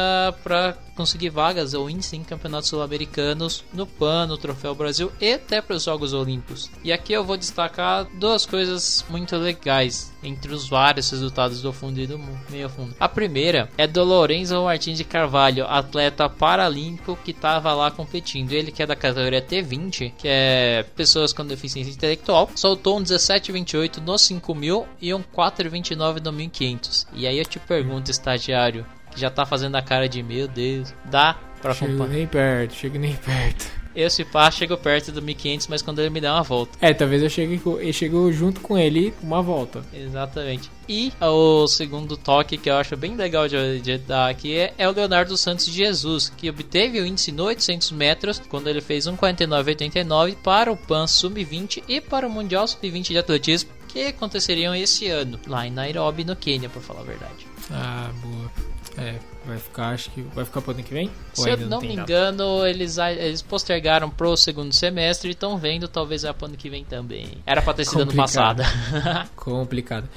para 0.43 0.77
conseguir 0.95 1.29
vagas 1.29 1.73
ou 1.73 1.89
índice 1.89 2.15
em 2.15 2.23
campeonatos 2.23 2.69
sul-americanos 2.69 3.63
no 3.73 3.85
PAN, 3.85 4.27
no 4.27 4.37
Troféu 4.37 4.73
Brasil 4.73 5.11
e 5.19 5.33
até 5.33 5.61
para 5.61 5.75
os 5.75 5.83
Jogos 5.83 6.13
Olímpicos. 6.13 6.71
E 6.83 6.93
aqui 6.93 7.11
eu 7.11 7.23
vou 7.23 7.35
destacar 7.55 8.05
duas 8.13 8.45
coisas 8.45 9.05
muito 9.09 9.35
legais 9.37 10.13
entre 10.21 10.53
os 10.53 10.67
vários 10.67 11.09
resultados 11.09 11.61
do 11.61 11.71
fundo 11.71 11.99
e 12.01 12.05
do 12.05 12.19
meio 12.49 12.67
fundo. 12.67 12.93
A 12.99 13.07
primeira 13.07 13.69
é 13.77 13.87
do 13.87 14.03
Lorenzo 14.03 14.61
Martins 14.61 14.97
de 14.97 15.05
Carvalho, 15.05 15.65
atleta 15.65 16.27
paralímpico 16.27 17.17
que 17.23 17.31
estava 17.31 17.73
lá 17.73 17.89
competindo. 17.89 18.51
Ele 18.51 18.71
que 18.71 18.83
é 18.83 18.85
da 18.85 18.95
categoria 18.95 19.41
T20, 19.41 20.11
que 20.17 20.27
é 20.27 20.85
pessoas 20.95 21.31
com 21.31 21.45
deficiência 21.45 21.91
intelectual, 21.91 22.49
soltou 22.55 22.99
um 22.99 23.03
17,28 23.03 24.01
no 24.03 24.17
5000 24.17 24.87
e 25.01 25.13
um 25.13 25.23
4,29 25.23 26.21
no 26.21 26.33
1500. 26.33 27.07
E 27.13 27.25
aí 27.25 27.37
eu 27.37 27.45
te 27.45 27.59
pergunto, 27.59 28.11
estagiário, 28.11 28.85
já 29.15 29.29
tá 29.29 29.45
fazendo 29.45 29.75
a 29.75 29.81
cara 29.81 30.09
de 30.09 30.21
meu 30.21 30.47
Deus. 30.47 30.93
Dá 31.05 31.37
pra 31.61 31.73
Chego 31.73 32.05
nem 32.05 32.27
perto, 32.27 32.73
chego 32.73 32.99
nem 32.99 33.15
perto. 33.15 33.84
Eu, 33.95 34.09
se 34.09 34.25
pá, 34.25 34.49
chego 34.51 34.77
perto 34.77 35.11
do 35.11 35.21
1500, 35.21 35.67
mas 35.67 35.81
quando 35.81 35.99
ele 35.99 36.09
me 36.09 36.21
dá 36.21 36.33
uma 36.33 36.43
volta. 36.43 36.77
É, 36.81 36.93
talvez 36.93 37.23
eu 37.23 37.29
chegue, 37.29 37.61
eu 37.65 37.93
chego 37.93 38.31
junto 38.31 38.61
com 38.61 38.77
ele 38.77 39.13
uma 39.21 39.41
volta. 39.41 39.83
Exatamente. 39.93 40.69
E 40.87 41.11
o 41.19 41.67
segundo 41.67 42.15
toque 42.15 42.57
que 42.57 42.69
eu 42.69 42.75
acho 42.75 42.95
bem 42.95 43.15
legal 43.15 43.47
de, 43.47 43.79
de 43.81 43.97
dar 43.97 44.29
aqui 44.29 44.55
é, 44.55 44.73
é, 44.77 44.87
o 44.87 44.91
Leonardo 44.91 45.35
Santos 45.37 45.65
de 45.65 45.71
Jesus, 45.71 46.31
que 46.35 46.49
obteve 46.49 46.99
o 46.99 47.05
índice 47.05 47.31
no 47.31 47.45
800 47.45 47.91
metros 47.91 48.41
quando 48.49 48.67
ele 48.67 48.81
fez 48.81 49.07
1,49,89 49.07 50.35
para 50.35 50.71
o 50.71 50.77
PAN 50.77 51.07
Sub-20 51.07 51.83
e 51.87 51.99
para 51.99 52.27
o 52.27 52.29
Mundial 52.29 52.67
Sub-20 52.67 53.07
de 53.07 53.17
Atletismo 53.17 53.69
que 53.87 54.07
aconteceriam 54.07 54.75
esse 54.75 55.07
ano, 55.07 55.39
lá 55.47 55.65
em 55.65 55.71
Nairobi, 55.71 56.25
no 56.25 56.35
Quênia, 56.35 56.67
por 56.67 56.81
falar 56.81 56.99
a 56.99 57.03
verdade. 57.03 57.47
Ah, 57.71 58.11
boa. 58.21 58.74
É, 58.97 59.15
vai 59.45 59.57
ficar, 59.57 59.89
acho 59.89 60.09
que 60.11 60.21
vai 60.21 60.45
ficar 60.45 60.61
pro 60.61 60.71
ano 60.71 60.83
que 60.83 60.93
vem? 60.93 61.11
Se 61.33 61.49
eu 61.49 61.57
não, 61.57 61.67
não 61.67 61.81
me 61.81 61.93
engano, 61.93 62.65
eles, 62.65 62.97
eles 62.97 63.41
postergaram 63.41 64.09
pro 64.09 64.37
segundo 64.37 64.73
semestre 64.73 65.29
e 65.29 65.31
estão 65.31 65.57
vendo, 65.57 65.87
talvez 65.87 66.23
é 66.23 66.31
pro 66.31 66.45
ano 66.45 66.55
que 66.55 66.69
vem 66.69 66.83
também. 66.85 67.27
Era 67.45 67.61
pra 67.61 67.73
ter 67.73 67.85
sido 67.85 68.01
ano 68.01 68.13
passado. 68.13 68.63
Complicado. 69.35 70.07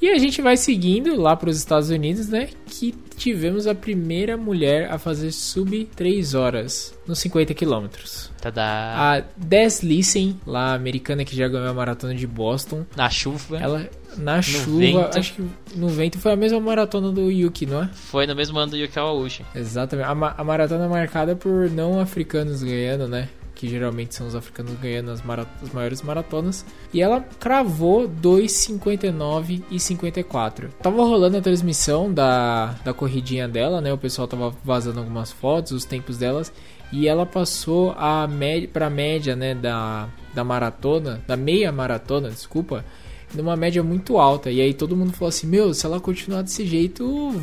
E 0.00 0.08
a 0.08 0.18
gente 0.18 0.40
vai 0.40 0.56
seguindo 0.56 1.20
lá 1.20 1.34
para 1.34 1.50
os 1.50 1.56
Estados 1.56 1.90
Unidos, 1.90 2.28
né? 2.28 2.48
Que 2.66 2.94
tivemos 3.16 3.66
a 3.66 3.74
primeira 3.74 4.36
mulher 4.36 4.90
a 4.92 4.98
fazer 4.98 5.32
sub 5.32 5.84
3 5.96 6.34
horas 6.34 6.94
nos 7.06 7.18
50 7.18 7.52
quilômetros. 7.52 8.30
A 8.44 9.22
Des 9.36 9.82
Lissen, 9.82 10.40
lá 10.46 10.74
americana 10.74 11.24
que 11.24 11.34
já 11.34 11.48
ganhou 11.48 11.68
a 11.68 11.74
maratona 11.74 12.14
de 12.14 12.26
Boston. 12.26 12.86
Na 12.96 13.10
chuva. 13.10 13.58
Ela 13.58 13.90
na 14.16 14.40
chuva, 14.40 14.78
vento. 14.78 15.18
acho 15.18 15.34
que 15.34 15.44
no 15.76 15.88
vento 15.88 16.18
foi 16.18 16.32
a 16.32 16.36
mesma 16.36 16.60
maratona 16.60 17.10
do 17.12 17.30
Yuki, 17.30 17.66
não 17.66 17.82
é? 17.82 17.90
Foi 17.92 18.26
no 18.26 18.34
mesmo 18.34 18.58
ano 18.58 18.70
do 18.72 18.76
Yuki 18.76 18.98
Awauchi. 18.98 19.44
Exatamente. 19.54 20.08
A, 20.08 20.14
ma 20.14 20.34
a 20.36 20.44
maratona 20.44 20.88
marcada 20.88 21.36
por 21.36 21.70
não 21.70 22.00
africanos 22.00 22.62
ganhando, 22.62 23.08
né? 23.08 23.28
Que 23.58 23.68
geralmente 23.68 24.14
são 24.14 24.28
os 24.28 24.36
africanos 24.36 24.72
ganhando 24.80 25.10
as, 25.10 25.20
as 25.20 25.72
maiores 25.72 26.00
maratonas. 26.00 26.64
E 26.94 27.02
ela 27.02 27.20
cravou 27.40 28.08
2,59 28.08 29.64
e 29.68 29.80
54. 29.80 30.68
Tava 30.80 31.02
rolando 31.02 31.36
a 31.36 31.40
transmissão 31.40 32.10
da, 32.10 32.76
da 32.84 32.94
corridinha 32.94 33.48
dela, 33.48 33.80
né? 33.80 33.92
O 33.92 33.98
pessoal 33.98 34.28
tava 34.28 34.54
vazando 34.64 35.00
algumas 35.00 35.32
fotos, 35.32 35.72
os 35.72 35.84
tempos 35.84 36.16
delas. 36.16 36.52
e 36.92 37.08
ela 37.08 37.26
passou 37.26 37.92
a 37.98 38.28
média 38.28 38.68
para 38.72 38.88
média, 38.88 39.34
né, 39.34 39.56
da, 39.56 40.08
da 40.32 40.44
maratona, 40.44 41.20
da 41.26 41.36
meia 41.36 41.72
maratona, 41.72 42.30
desculpa, 42.30 42.84
numa 43.34 43.56
média 43.56 43.82
muito 43.82 44.18
alta. 44.18 44.52
E 44.52 44.60
aí 44.60 44.72
todo 44.72 44.96
mundo 44.96 45.12
falou 45.12 45.30
assim: 45.30 45.48
"Meu, 45.48 45.74
se 45.74 45.84
ela 45.84 45.98
continuar 45.98 46.42
desse 46.42 46.64
jeito, 46.64 47.34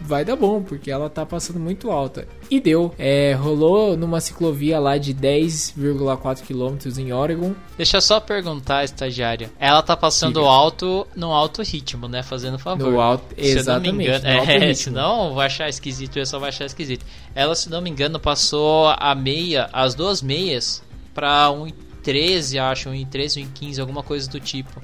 vai 0.00 0.24
dar 0.24 0.36
bom, 0.36 0.62
porque 0.62 0.90
ela 0.90 1.08
tá 1.10 1.24
passando 1.24 1.60
muito 1.60 1.90
alta. 1.90 2.26
E 2.50 2.58
deu. 2.60 2.94
É, 2.98 3.32
rolou 3.34 3.96
numa 3.96 4.20
ciclovia 4.20 4.78
lá 4.78 4.96
de 4.98 5.14
10,4 5.14 6.42
km 6.42 6.98
em 6.98 7.12
Oregon. 7.12 7.54
Deixa 7.76 7.98
eu 7.98 8.00
só 8.00 8.18
perguntar, 8.18 8.84
estagiária. 8.84 9.50
Ela 9.58 9.82
tá 9.82 9.96
passando 9.96 10.40
alto 10.40 11.06
no 11.14 11.32
alto 11.32 11.62
ritmo, 11.62 12.08
né? 12.08 12.22
Fazendo 12.22 12.58
favor. 12.58 12.90
No 12.90 13.00
alto, 13.00 13.24
exatamente. 13.36 13.60
Se 13.62 13.66
não 13.66 13.80
me 13.80 14.04
engano, 14.04 14.50
é, 14.50 14.74
senão 14.74 15.34
vai 15.34 15.46
achar 15.46 15.68
esquisito, 15.68 16.18
eu 16.18 16.26
só 16.26 16.38
vai 16.38 16.48
achar 16.48 16.64
esquisito. 16.64 17.04
Ela, 17.34 17.54
se 17.54 17.70
não 17.70 17.80
me 17.80 17.90
engano, 17.90 18.18
passou 18.18 18.88
a 18.88 19.14
meia, 19.14 19.68
as 19.72 19.94
duas 19.94 20.22
meias 20.22 20.82
pra 21.14 21.48
1,13, 21.48 22.60
acho, 22.60 22.90
1,13, 22.90 23.46
1,15, 23.46 23.80
alguma 23.80 24.02
coisa 24.02 24.28
do 24.28 24.40
tipo 24.40 24.80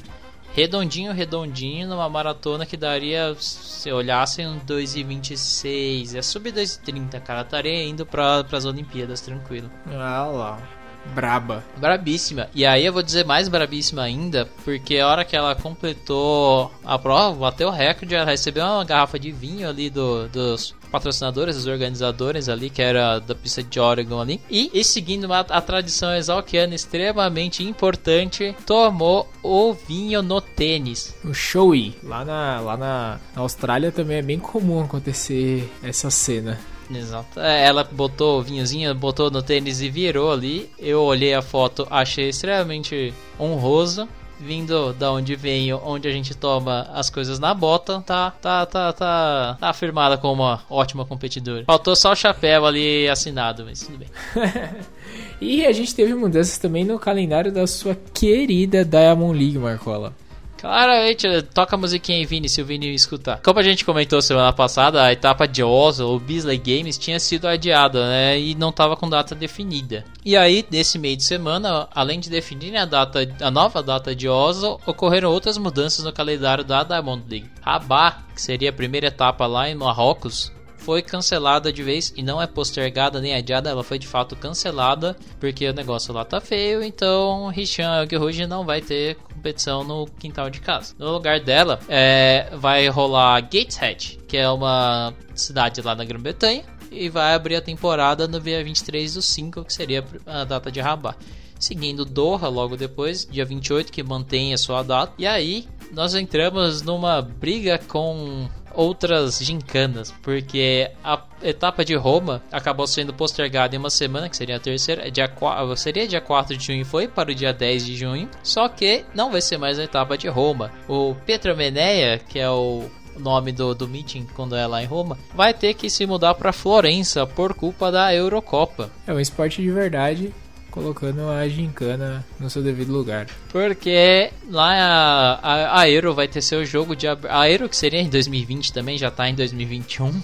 redondinho, 0.57 1.13
redondinho, 1.13 1.87
numa 1.87 2.09
maratona 2.09 2.65
que 2.65 2.79
daria, 2.79 3.37
se 3.39 3.93
olhassem, 3.93 4.49
um 4.49 4.59
2,26. 4.59 6.17
É 6.17 6.23
sub 6.23 6.51
2,30, 6.51 7.21
cara. 7.21 7.43
Estaria 7.43 7.85
indo 7.85 8.07
para 8.07 8.43
as 8.51 8.65
Olimpíadas, 8.65 9.21
tranquilo. 9.21 9.71
Ah 9.87 10.25
lá. 10.25 10.76
Braba. 11.15 11.65
Brabíssima. 11.77 12.49
E 12.55 12.65
aí 12.65 12.85
eu 12.85 12.93
vou 12.93 13.03
dizer 13.03 13.25
mais 13.25 13.49
brabíssima 13.49 14.03
ainda, 14.03 14.49
porque 14.65 14.99
a 14.99 15.09
hora 15.09 15.25
que 15.25 15.37
ela 15.37 15.55
completou 15.55 16.71
a 16.85 16.99
prova, 16.99 17.39
bateu 17.39 17.69
o 17.69 17.71
recorde, 17.71 18.15
ela 18.15 18.25
recebeu 18.25 18.65
uma 18.65 18.85
garrafa 18.85 19.19
de 19.19 19.31
vinho 19.33 19.69
ali 19.69 19.91
do, 19.91 20.29
dos 20.29 20.75
patrocinadores, 20.91 21.57
dos 21.57 21.67
organizadores 21.67 22.49
ali, 22.49 22.71
que 22.71 22.81
era 22.81 23.19
da 23.19 23.35
pista 23.35 23.63
de 23.63 23.79
Oregon 23.79 24.21
ali. 24.21 24.41
E, 24.51 24.71
e 24.73 24.85
seguindo 24.85 25.25
uma, 25.25 25.41
a 25.41 25.61
tradição 25.61 26.15
exalquiana 26.15 26.75
extremamente 26.75 27.63
importante, 27.63 28.55
tomou 28.65 29.29
o 29.43 29.73
vinho 29.73 30.23
no 30.23 30.41
tênis. 30.41 31.15
O 31.25 31.35
showy. 31.35 31.95
Lá 32.03 32.25
na, 32.25 32.61
lá 32.61 32.77
na, 32.77 33.21
na 33.35 33.43
Austrália 33.43 33.93
também 33.93 34.19
é 34.19 34.23
bem 34.23 34.39
comum 34.39 34.83
acontecer 34.83 35.71
essa 35.83 36.11
cena. 36.11 36.59
Exato. 36.91 37.41
É, 37.41 37.67
ela 37.67 37.85
botou 37.85 38.39
o 38.39 38.43
vinhozinho, 38.43 38.95
botou 38.95 39.31
no 39.31 39.43
tênis 39.43 39.81
e 39.81 39.89
virou 39.89 40.33
ali. 40.33 40.71
Eu 40.79 41.03
olhei 41.03 41.35
a 41.35 41.43
foto, 41.43 41.87
achei 41.91 42.29
extremamente 42.29 43.13
honroso 43.39 44.09
vindo 44.39 44.93
da 44.93 45.11
onde 45.13 45.35
venho, 45.35 45.81
onde 45.85 46.07
a 46.07 46.13
gente 46.13 46.35
toma 46.35 46.89
as 46.93 47.09
coisas 47.09 47.39
na 47.39 47.55
bota, 47.55 48.03
tá, 48.03 48.31
tá, 48.31 48.67
tá, 48.67 48.93
tá, 48.93 49.57
tá 49.59 49.69
afirmada 49.69 50.19
como 50.19 50.43
uma 50.43 50.63
ótima 50.69 51.05
competidora. 51.05 51.65
Faltou 51.65 51.97
só 51.97 52.13
o 52.13 52.17
chapéu 52.17 52.67
ali 52.67 53.09
assinado, 53.09 53.65
mas 53.65 53.81
tudo 53.81 53.99
bem. 53.99 54.09
e 55.41 55.65
a 55.65 55.73
gente 55.73 55.95
teve 55.95 56.15
mudanças 56.15 56.59
também 56.59 56.85
no 56.85 56.99
calendário 56.99 57.53
da 57.53 57.67
sua 57.67 57.97
querida 58.13 58.85
Diamond 58.85 59.39
League, 59.39 59.59
Marcola. 59.59 60.13
Claramente, 60.59 61.43
toca 61.55 61.77
a 61.77 61.79
musiquinha 61.79 62.19
aí, 62.19 62.25
Vini, 62.25 62.49
se 62.49 62.63
o 62.63 62.65
Vini 62.65 62.95
escutar. 62.95 63.41
Como 63.43 63.59
a 63.59 63.63
gente 63.63 63.85
comentou 63.85 64.21
semana 64.23 64.53
passada, 64.53 65.03
a 65.03 65.13
etapa 65.13 65.47
de 65.47 65.63
Oslo, 65.63 66.15
o 66.15 66.21
Bisley 66.21 66.59
Games, 66.59 66.99
tinha 66.99 67.21
sido 67.21 67.47
adiada, 67.47 68.09
né? 68.09 68.39
E 68.39 68.55
não 68.55 68.71
estava 68.71 68.97
com 68.97 69.09
data 69.09 69.35
definida. 69.35 70.05
E 70.25 70.37
aí, 70.37 70.65
nesse 70.71 70.99
meio 70.99 71.17
de 71.17 71.25
semana, 71.25 71.89
além 71.95 72.19
de 72.19 72.31
definirem 72.31 72.79
a 72.79 72.85
data, 72.85 73.21
a 73.41 73.51
nova 73.51 73.83
data 73.83 74.15
de 74.15 74.29
Oslo, 74.29 74.81
ocorreram 74.87 75.31
outras 75.31 75.59
mudanças 75.59 76.05
no 76.05 76.13
calendário 76.13 76.65
da 76.65 76.83
Diamond 76.83 77.25
League. 77.29 77.51
Rabat, 77.61 78.19
que 78.35 78.41
seria 78.41 78.71
a 78.71 78.73
primeira 78.73 79.09
etapa 79.09 79.47
lá 79.47 79.69
em 79.69 79.75
Marrocos, 79.75 80.53
foi 80.79 81.03
cancelada 81.03 81.73
de 81.73 81.83
vez 81.83 82.13
e 82.17 82.23
não 82.23 82.41
é 82.41 82.47
postergada 82.47 83.21
nem 83.21 83.35
adiada, 83.35 83.71
ela 83.71 83.83
foi 83.83 83.99
de 83.99 84.07
fato 84.07 84.37
cancelada 84.37 85.17
porque 85.41 85.69
o 85.69 85.73
negócio 85.73 86.13
lá 86.13 86.25
tá 86.25 86.41
feio, 86.41 86.83
então 86.83 87.49
Richan 87.49 88.01
Elgruge 88.01 88.47
não 88.47 88.65
vai 88.65 88.81
ter 88.81 89.17
competição 89.17 89.85
no 89.85 90.07
quintal 90.07 90.51
de 90.51 90.61
casa. 90.61 90.95
No 90.99 91.13
lugar 91.13 91.41
dela, 91.41 91.81
é, 91.89 92.49
vai 92.57 92.89
rolar 92.89 93.41
Gateshead, 93.41 94.19
que 94.27 94.37
é 94.37 94.49
uma 94.49 95.15
cidade 95.35 95.81
lá 95.83 95.95
na 95.95 96.05
Grã-Bretanha, 96.05 96.65
e 96.91 97.09
vai 97.09 97.35
abrir 97.35 97.57
a 97.57 97.61
temporada 97.61 98.27
no 98.27 98.41
dia 98.41 98.63
23 98.63 99.15
do 99.15 99.23
5, 99.23 99.65
que 99.65 99.73
seria 99.73 100.05
a 100.25 100.45
data 100.45 100.71
de 100.71 100.81
Rabat. 100.81 101.17
Seguindo 101.59 102.05
Doha 102.05 102.49
logo 102.49 102.77
depois, 102.77 103.27
dia 103.27 103.45
28, 103.45 103.91
que 103.91 104.03
mantém 104.03 104.53
a 104.53 104.59
sua 104.59 104.83
data. 104.83 105.13
E 105.19 105.27
aí, 105.27 105.67
nós 105.93 106.15
entramos 106.15 106.83
numa 106.83 107.23
briga 107.23 107.79
com 107.89 108.47
outras 108.77 109.39
gincanas, 109.39 110.15
porque 110.23 110.91
a 111.03 111.21
etapa 111.43 111.85
de 111.85 111.95
Roma 111.95 112.43
acabou 112.53 112.87
sendo 112.87 113.13
postergada 113.13 113.75
em 113.75 113.79
uma 113.79 113.91
semana, 113.91 114.29
que 114.29 114.37
seria 114.37 114.57
a 114.57 114.61
terceira, 114.61 115.11
dia 115.11 115.27
4, 115.27 115.77
seria 115.77 116.07
dia 116.07 116.21
4 116.21 116.57
de 116.57 116.65
junho 116.65 116.85
foi 116.85 117.09
para 117.09 117.31
o 117.31 117.35
dia 117.35 117.53
10 117.53 117.87
de 117.87 117.97
junho, 117.97 118.29
só 118.43 118.69
que 118.69 119.05
não 119.15 119.33
vai 119.33 119.41
ser 119.41 119.59
mais 119.59 119.79
a 119.79 119.85
etapa 119.85 120.17
de 120.17 120.29
Roma. 120.29 120.71
O 120.89 121.15
Pietro 121.27 121.57
Meneia, 121.57 122.19
que 122.19 122.39
é 122.39 122.51
o 122.51 122.85
nome 123.19 123.51
do, 123.51 123.75
do 123.75 123.89
meeting 123.89 124.27
quando 124.35 124.55
é 124.55 124.67
lá 124.67 124.83
em 124.83 124.87
Roma, 124.87 125.19
vai 125.35 125.55
ter 125.55 125.75
que 125.75 125.89
se 125.89 126.07
mudar 126.07 126.35
para 126.35 126.53
Florença 126.53 127.27
por 127.27 127.55
culpa 127.55 127.91
da 127.91 128.15
Eurocopa. 128.15 128.91
É 129.07 129.13
um 129.13 129.21
esporte 129.21 129.63
de 129.63 129.71
verdade 129.71 130.33
colocando 130.77 131.31
a 131.31 131.49
gincana 131.49 132.23
no 132.39 132.51
seu 132.51 132.63
devido 132.63 132.93
lugar. 132.93 133.27
Porque 133.49 134.31
lá 134.51 134.75
a, 134.75 135.33
a, 135.43 135.81
a 135.81 135.91
Euro 135.91 136.13
vai 136.13 136.29
ter 136.29 136.43
seu 136.43 136.67
jogo 136.67 136.95
de. 136.95 137.07
A 137.09 137.51
Euro, 137.51 137.67
que 137.67 137.77
seria 137.77 138.01
em 138.01 138.11
2020 138.11 138.75
também, 138.75 138.99
já 138.99 139.09
está 139.09 139.27
em 139.27 139.35
2021 139.35 140.21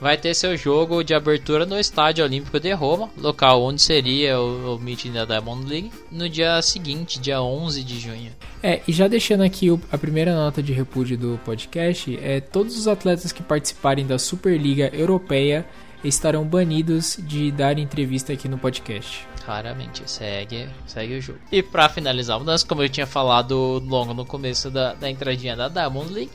vai 0.00 0.16
ter 0.16 0.32
seu 0.32 0.56
jogo 0.56 1.02
de 1.02 1.12
abertura 1.12 1.66
no 1.66 1.76
Estádio 1.76 2.24
Olímpico 2.24 2.60
de 2.60 2.72
Roma, 2.72 3.10
local 3.16 3.64
onde 3.64 3.82
seria 3.82 4.38
o, 4.38 4.76
o 4.76 4.78
meeting 4.78 5.10
da 5.10 5.24
Diamond 5.24 5.68
League, 5.68 5.90
no 6.08 6.28
dia 6.28 6.62
seguinte, 6.62 7.18
dia 7.18 7.42
11 7.42 7.82
de 7.82 7.98
junho. 7.98 8.30
É, 8.62 8.80
e 8.86 8.92
já 8.92 9.08
deixando 9.08 9.42
aqui 9.42 9.72
o, 9.72 9.80
a 9.90 9.98
primeira 9.98 10.32
nota 10.32 10.62
de 10.62 10.72
repúdio 10.72 11.18
do 11.18 11.40
podcast, 11.44 12.16
é 12.22 12.38
todos 12.40 12.78
os 12.78 12.86
atletas 12.86 13.32
que 13.32 13.42
participarem 13.42 14.06
da 14.06 14.20
Superliga 14.20 14.88
Europeia 14.94 15.66
estarão 16.04 16.44
banidos 16.44 17.18
de 17.18 17.50
dar 17.50 17.76
entrevista 17.76 18.32
aqui 18.32 18.48
no 18.48 18.56
podcast 18.56 19.26
claramente 19.48 20.02
segue, 20.04 20.68
segue 20.86 21.16
o 21.16 21.22
jogo. 21.22 21.38
E 21.50 21.62
para 21.62 21.88
finalizar 21.88 22.38
como 22.68 22.82
eu 22.82 22.88
tinha 22.90 23.06
falado 23.06 23.82
logo 23.86 24.12
no 24.12 24.26
começo 24.26 24.70
da, 24.70 24.92
da 24.92 25.08
entradinha 25.08 25.56
da 25.56 25.68
Diamond 25.68 26.12
League, 26.12 26.30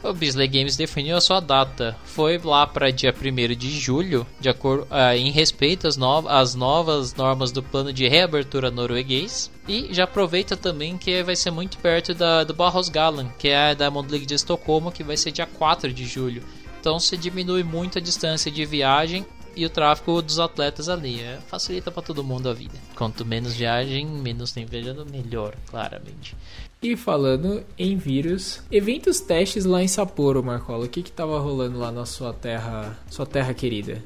o 0.00 0.12
Bisley 0.12 0.46
Games 0.46 0.76
definiu 0.76 1.16
a 1.16 1.20
sua 1.20 1.40
data. 1.40 1.96
Foi 2.04 2.38
lá 2.38 2.64
para 2.64 2.92
dia 2.92 3.12
1 3.12 3.56
de 3.56 3.68
julho, 3.80 4.24
de 4.38 4.48
acordo, 4.48 4.84
uh, 4.84 5.12
em 5.12 5.32
respeito 5.32 5.88
às, 5.88 5.96
no 5.96 6.28
às 6.28 6.54
novas 6.54 7.12
normas 7.14 7.50
do 7.50 7.64
plano 7.64 7.92
de 7.92 8.06
reabertura 8.06 8.70
norueguês. 8.70 9.50
E 9.66 9.92
já 9.92 10.04
aproveita 10.04 10.56
também 10.56 10.96
que 10.96 11.20
vai 11.24 11.34
ser 11.34 11.50
muito 11.50 11.78
perto 11.78 12.14
da, 12.14 12.44
do 12.44 12.54
Barros 12.54 12.88
Galan, 12.88 13.28
que 13.40 13.48
é 13.48 13.70
a 13.70 13.74
Diamond 13.74 14.08
League 14.08 14.26
de 14.26 14.34
Estocolmo, 14.34 14.92
que 14.92 15.02
vai 15.02 15.16
ser 15.16 15.32
dia 15.32 15.46
4 15.46 15.92
de 15.92 16.04
julho. 16.04 16.44
Então 16.78 17.00
se 17.00 17.16
diminui 17.16 17.64
muito 17.64 17.98
a 17.98 18.00
distância 18.00 18.52
de 18.52 18.64
viagem 18.64 19.26
e 19.56 19.64
o 19.66 19.70
tráfego 19.70 20.22
dos 20.22 20.38
atletas 20.38 20.88
ali. 20.88 21.20
É, 21.20 21.38
facilita 21.48 21.90
para 21.90 22.02
todo 22.02 22.24
mundo 22.24 22.48
a 22.48 22.52
vida. 22.52 22.74
Quanto 22.94 23.24
menos 23.24 23.54
viagem, 23.54 24.06
menos 24.06 24.52
tem 24.52 24.64
viajando, 24.64 25.06
melhor, 25.06 25.54
claramente. 25.70 26.36
E 26.82 26.96
falando 26.96 27.62
em 27.78 27.96
vírus, 27.96 28.60
eventos 28.70 29.20
testes 29.20 29.64
lá 29.64 29.82
em 29.82 29.88
Sapporo, 29.88 30.42
Marcola, 30.42 30.86
o 30.86 30.88
que 30.88 31.02
que 31.02 31.12
tava 31.12 31.38
rolando 31.38 31.78
lá 31.78 31.92
na 31.92 32.04
sua 32.04 32.32
terra, 32.32 32.98
sua 33.08 33.24
terra 33.24 33.54
querida? 33.54 34.02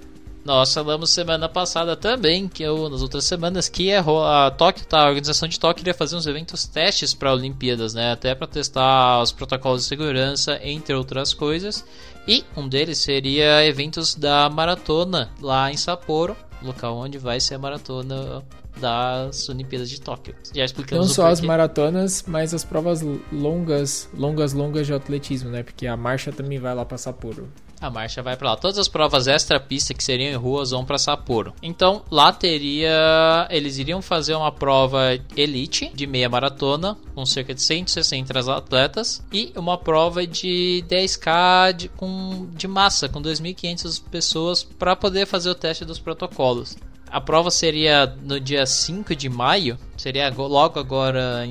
Nós 0.47 0.73
falamos 0.73 1.11
semana 1.11 1.49
passada 1.49 1.97
também, 1.97 2.47
que 2.47 2.63
eu, 2.63 2.89
nas 2.89 3.03
outras 3.03 3.25
semanas, 3.25 3.69
que 3.69 3.93
a, 3.93 4.01
a 4.47 4.51
Tóquio, 4.53 4.87
tá, 4.87 5.01
a 5.01 5.09
organização 5.09 5.49
de 5.49 5.59
Tóquio 5.59 5.83
iria 5.83 5.93
fazer 5.93 6.15
uns 6.15 6.25
eventos 6.25 6.67
testes 6.69 7.13
para 7.13 7.33
Olimpíadas, 7.33 7.95
né? 7.95 8.13
Até 8.13 8.33
para 8.33 8.47
testar 8.47 9.21
os 9.21 9.33
protocolos 9.33 9.83
de 9.83 9.89
segurança, 9.89 10.61
entre 10.63 10.95
outras 10.95 11.35
coisas. 11.35 11.85
E 12.27 12.45
um 12.57 12.69
deles 12.69 12.99
seria 12.99 13.65
eventos 13.65 14.15
da 14.15 14.51
maratona 14.51 15.31
lá 15.41 15.71
em 15.71 15.77
Sapporo, 15.77 16.37
local 16.63 16.97
onde 16.97 17.19
vai 17.19 17.39
ser 17.39 17.55
a 17.55 17.59
maratona 17.59 18.43
das 18.81 19.49
Olimpíadas 19.49 19.89
de 19.89 20.01
Tóquio. 20.01 20.35
Já 20.55 20.65
explicamos 20.65 21.07
Não 21.07 21.15
só 21.15 21.29
as 21.29 21.41
maratonas, 21.41 22.25
mas 22.27 22.53
as 22.53 22.65
provas 22.65 23.01
longas, 23.33 24.09
longas, 24.17 24.53
longas 24.53 24.87
de 24.87 24.93
atletismo, 24.93 25.51
né? 25.51 25.63
Porque 25.63 25.87
a 25.87 25.97
marcha 25.97 26.33
também 26.33 26.59
vai 26.59 26.75
lá 26.75 26.85
para 26.85 26.99
Sapporo 26.99 27.49
a 27.81 27.91
marcha 27.91 28.23
vai 28.23 28.37
para 28.37 28.51
lá. 28.51 28.57
Todas 28.57 28.79
as 28.79 28.89
provas 28.89 29.27
extra-pista 29.27 29.95
que 29.95 30.03
seriam 30.03 30.33
em 30.33 30.37
ruas 30.37 30.71
vão 30.71 30.85
para 30.85 30.99
Sapporo. 30.99 31.55
Então, 31.63 32.03
lá 32.11 32.33
teria. 32.33 33.47
Eles 33.51 33.79
iriam 33.79 34.01
fazer 34.01 34.35
uma 34.35 34.53
prova 34.53 35.19
elite 35.37 35.91
de 35.95 36.07
meia 36.07 36.29
maratona, 36.29 36.97
com 37.15 37.27
cerca 37.27 37.55
de 37.55 37.63
160 37.63 38.57
atletas, 38.57 39.23
e 39.33 39.53
uma 39.57 39.79
prova 39.79 40.27
de 40.27 40.85
10K 40.89 41.73
de, 41.73 41.89
com, 41.89 42.49
de 42.53 42.67
massa, 42.67 43.09
com 43.09 43.21
2.500 43.21 44.03
pessoas, 44.11 44.63
para 44.63 44.97
poder 44.97 45.27
fazer 45.27 45.51
o 45.51 45.55
teste 45.55 45.85
dos 45.85 45.99
protocolos. 45.99 46.77
A 47.09 47.21
prova 47.21 47.51
seria 47.51 48.07
no 48.23 48.41
dia 48.41 48.67
5 48.67 49.15
de 49.15 49.29
maio, 49.29 49.79
seria 49.97 50.29
logo 50.29 50.79
agora 50.79 51.45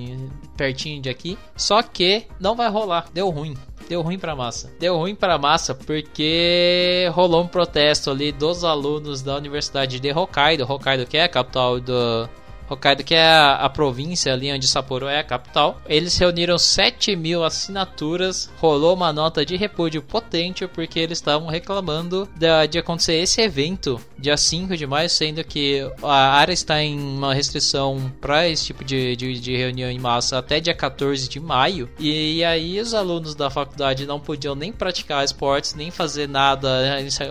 pertinho 0.57 1.01
de 1.01 1.09
aqui. 1.09 1.37
Só 1.55 1.81
que 1.81 2.27
não 2.39 2.55
vai 2.55 2.69
rolar, 2.69 3.07
deu 3.13 3.29
ruim. 3.29 3.55
Deu 3.87 4.01
ruim 4.01 4.17
pra 4.17 4.35
massa. 4.35 4.71
Deu 4.79 4.97
ruim 4.97 5.15
pra 5.15 5.37
massa 5.37 5.73
porque 5.73 7.09
rolou 7.13 7.43
um 7.43 7.47
protesto 7.47 8.11
ali 8.11 8.31
dos 8.31 8.63
alunos 8.63 9.21
da 9.21 9.35
Universidade 9.35 9.99
de 9.99 10.11
Hokkaido, 10.11 10.63
Hokkaido 10.63 11.05
que 11.05 11.17
é 11.17 11.23
a 11.23 11.29
capital 11.29 11.79
do 11.79 12.29
Hokkaido, 12.69 13.03
que 13.03 13.15
é 13.15 13.27
a, 13.27 13.55
a, 13.55 13.69
província 13.69 14.33
ali 14.33 14.51
onde 14.51 14.67
Sapporo 14.67 15.07
é 15.07 15.19
a 15.19 15.23
capital. 15.23 15.81
Eles 15.85 16.17
reuniram 16.17 16.57
7 16.57 17.15
mil 17.15 17.43
assinaturas, 17.43 18.49
rolou 18.57 18.95
uma 18.95 19.13
nota 19.13 19.45
de 19.45 19.55
repúdio 19.55 20.01
potente 20.01 20.67
porque 20.67 20.99
eles 20.99 21.17
estavam 21.17 21.47
reclamando 21.47 22.27
de, 22.35 22.67
de 22.67 22.79
acontecer 22.79 23.15
esse 23.15 23.41
evento 23.41 23.99
dia 24.17 24.37
5 24.37 24.75
de 24.75 24.87
maio, 24.87 25.09
sendo 25.09 25.43
que 25.43 25.81
a 26.01 26.31
área 26.31 26.53
está 26.53 26.81
em 26.81 26.97
uma 26.99 27.33
restrição 27.33 28.11
para 28.19 28.47
esse 28.47 28.65
tipo 28.65 28.83
de, 28.83 29.15
de, 29.15 29.39
de, 29.39 29.55
reunião 29.55 29.89
em 29.89 29.99
massa 29.99 30.37
até 30.37 30.59
dia 30.59 30.73
14 30.73 31.29
de 31.29 31.39
maio. 31.39 31.89
E, 31.99 32.37
e, 32.37 32.43
aí 32.43 32.79
os 32.79 32.93
alunos 32.93 33.35
da 33.35 33.49
faculdade 33.49 34.05
não 34.05 34.19
podiam 34.19 34.55
nem 34.55 34.71
praticar 34.71 35.23
esportes, 35.23 35.73
nem 35.73 35.91
fazer 35.91 36.27
nada, 36.27 36.69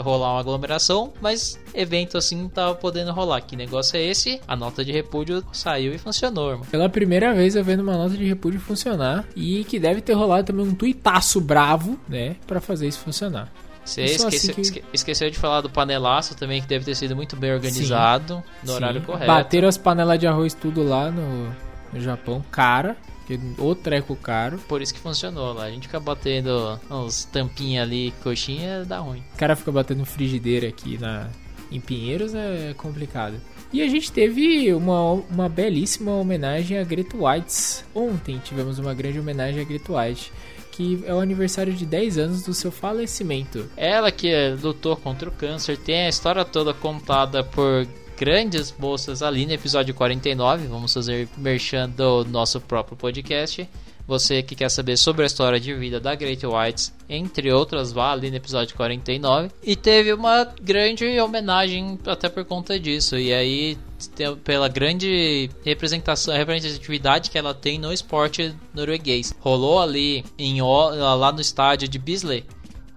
rolar 0.00 0.32
uma 0.32 0.40
aglomeração, 0.40 1.12
mas 1.20 1.58
evento 1.74 2.16
assim 2.16 2.48
tava 2.48 2.74
podendo 2.74 3.12
rolar. 3.12 3.40
Que 3.40 3.56
negócio 3.56 3.96
é 3.96 4.02
esse? 4.02 4.40
A 4.46 4.56
nota 4.56 4.84
de 4.84 4.92
repúdio 4.92 5.44
saiu 5.52 5.94
e 5.94 5.98
funcionou, 5.98 6.50
irmão. 6.50 6.66
Pela 6.70 6.88
primeira 6.88 7.34
vez 7.34 7.56
eu 7.56 7.64
vendo 7.64 7.80
uma 7.80 7.96
nota 7.96 8.16
de 8.16 8.24
repúdio 8.24 8.60
funcionar 8.60 9.24
e 9.34 9.64
que 9.64 9.78
deve 9.78 10.00
ter 10.00 10.12
rolado 10.12 10.46
também 10.46 10.66
um 10.66 10.74
tuitaço 10.74 11.40
bravo, 11.40 11.98
né, 12.08 12.36
para 12.46 12.60
fazer 12.60 12.88
isso 12.88 13.00
funcionar. 13.00 13.52
Você 13.84 14.04
esqueceu, 14.04 14.28
assim 14.28 14.72
que... 14.72 14.84
esqueceu, 14.92 15.30
de 15.30 15.38
falar 15.38 15.60
do 15.60 15.68
panelaço 15.68 16.34
também, 16.34 16.62
que 16.62 16.66
deve 16.66 16.84
ter 16.84 16.94
sido 16.94 17.14
muito 17.14 17.36
bem 17.36 17.52
organizado, 17.52 18.36
Sim. 18.36 18.66
no 18.66 18.72
horário 18.72 19.00
Sim. 19.00 19.06
correto. 19.06 19.26
Bateram 19.26 19.68
as 19.68 19.76
panelas 19.76 20.18
de 20.18 20.26
arroz 20.26 20.54
tudo 20.54 20.82
lá 20.82 21.10
no, 21.10 21.54
no 21.92 22.00
Japão, 22.00 22.42
cara. 22.50 22.96
Que 23.26 23.40
o 23.58 23.74
treco 23.74 24.14
caro. 24.16 24.58
Por 24.68 24.82
isso 24.82 24.92
que 24.92 25.00
funcionou 25.00 25.54
lá. 25.54 25.64
A 25.64 25.70
gente 25.70 25.86
fica 25.86 25.98
batendo 25.98 26.78
uns 26.90 27.24
tampinhas 27.24 27.82
ali, 27.82 28.12
coxinha, 28.22 28.84
dá 28.84 28.98
ruim. 28.98 29.24
O 29.34 29.38
cara 29.38 29.56
fica 29.56 29.72
batendo 29.72 30.04
frigideira 30.04 30.68
aqui 30.68 30.98
na, 30.98 31.28
em 31.70 31.80
Pinheiros 31.80 32.34
é 32.34 32.74
complicado. 32.76 33.40
E 33.72 33.82
a 33.82 33.88
gente 33.88 34.12
teve 34.12 34.72
uma, 34.72 35.12
uma 35.12 35.48
belíssima 35.48 36.12
homenagem 36.12 36.78
a 36.78 36.84
Greta 36.84 37.16
White. 37.16 37.84
Ontem 37.94 38.40
tivemos 38.44 38.78
uma 38.78 38.94
grande 38.94 39.18
homenagem 39.18 39.60
a 39.60 39.64
Greta 39.64 39.92
White 39.92 40.32
que 40.74 41.04
é 41.06 41.14
o 41.14 41.20
aniversário 41.20 41.72
de 41.72 41.86
10 41.86 42.18
anos 42.18 42.42
do 42.42 42.52
seu 42.52 42.72
falecimento. 42.72 43.70
Ela 43.76 44.10
que 44.10 44.32
lutou 44.60 44.96
contra 44.96 45.28
o 45.28 45.32
câncer, 45.32 45.78
tem 45.78 46.06
a 46.06 46.08
história 46.08 46.44
toda 46.44 46.74
contada 46.74 47.44
por 47.44 47.86
grandes 48.18 48.74
moças 48.76 49.22
ali 49.22 49.46
no 49.46 49.52
episódio 49.52 49.94
49. 49.94 50.66
Vamos 50.66 50.92
fazer 50.92 51.28
merchan 51.36 51.88
do 51.90 52.24
nosso 52.24 52.60
próprio 52.60 52.96
podcast. 52.96 53.68
Você 54.06 54.42
que 54.42 54.54
quer 54.54 54.68
saber 54.68 54.96
sobre 54.96 55.22
a 55.22 55.26
história 55.26 55.58
de 55.58 55.72
vida 55.74 55.98
da 55.98 56.14
Great 56.14 56.46
Whites, 56.46 56.92
entre 57.08 57.50
outras, 57.50 57.90
vá 57.90 58.12
ali 58.12 58.30
no 58.30 58.36
episódio 58.36 58.76
49. 58.76 59.50
E 59.62 59.74
teve 59.74 60.12
uma 60.12 60.44
grande 60.60 61.18
homenagem 61.18 61.98
até 62.06 62.28
por 62.28 62.44
conta 62.44 62.78
disso. 62.78 63.16
E 63.16 63.32
aí, 63.32 63.78
pela 64.44 64.68
grande 64.68 65.48
representação, 65.64 66.34
representatividade 66.34 67.30
que 67.30 67.38
ela 67.38 67.54
tem 67.54 67.78
no 67.78 67.92
esporte 67.92 68.54
norueguês. 68.74 69.34
Rolou 69.40 69.80
ali 69.80 70.24
em, 70.38 70.60
lá 70.60 71.32
no 71.32 71.40
estádio 71.40 71.88
de 71.88 71.98
Bisley 71.98 72.44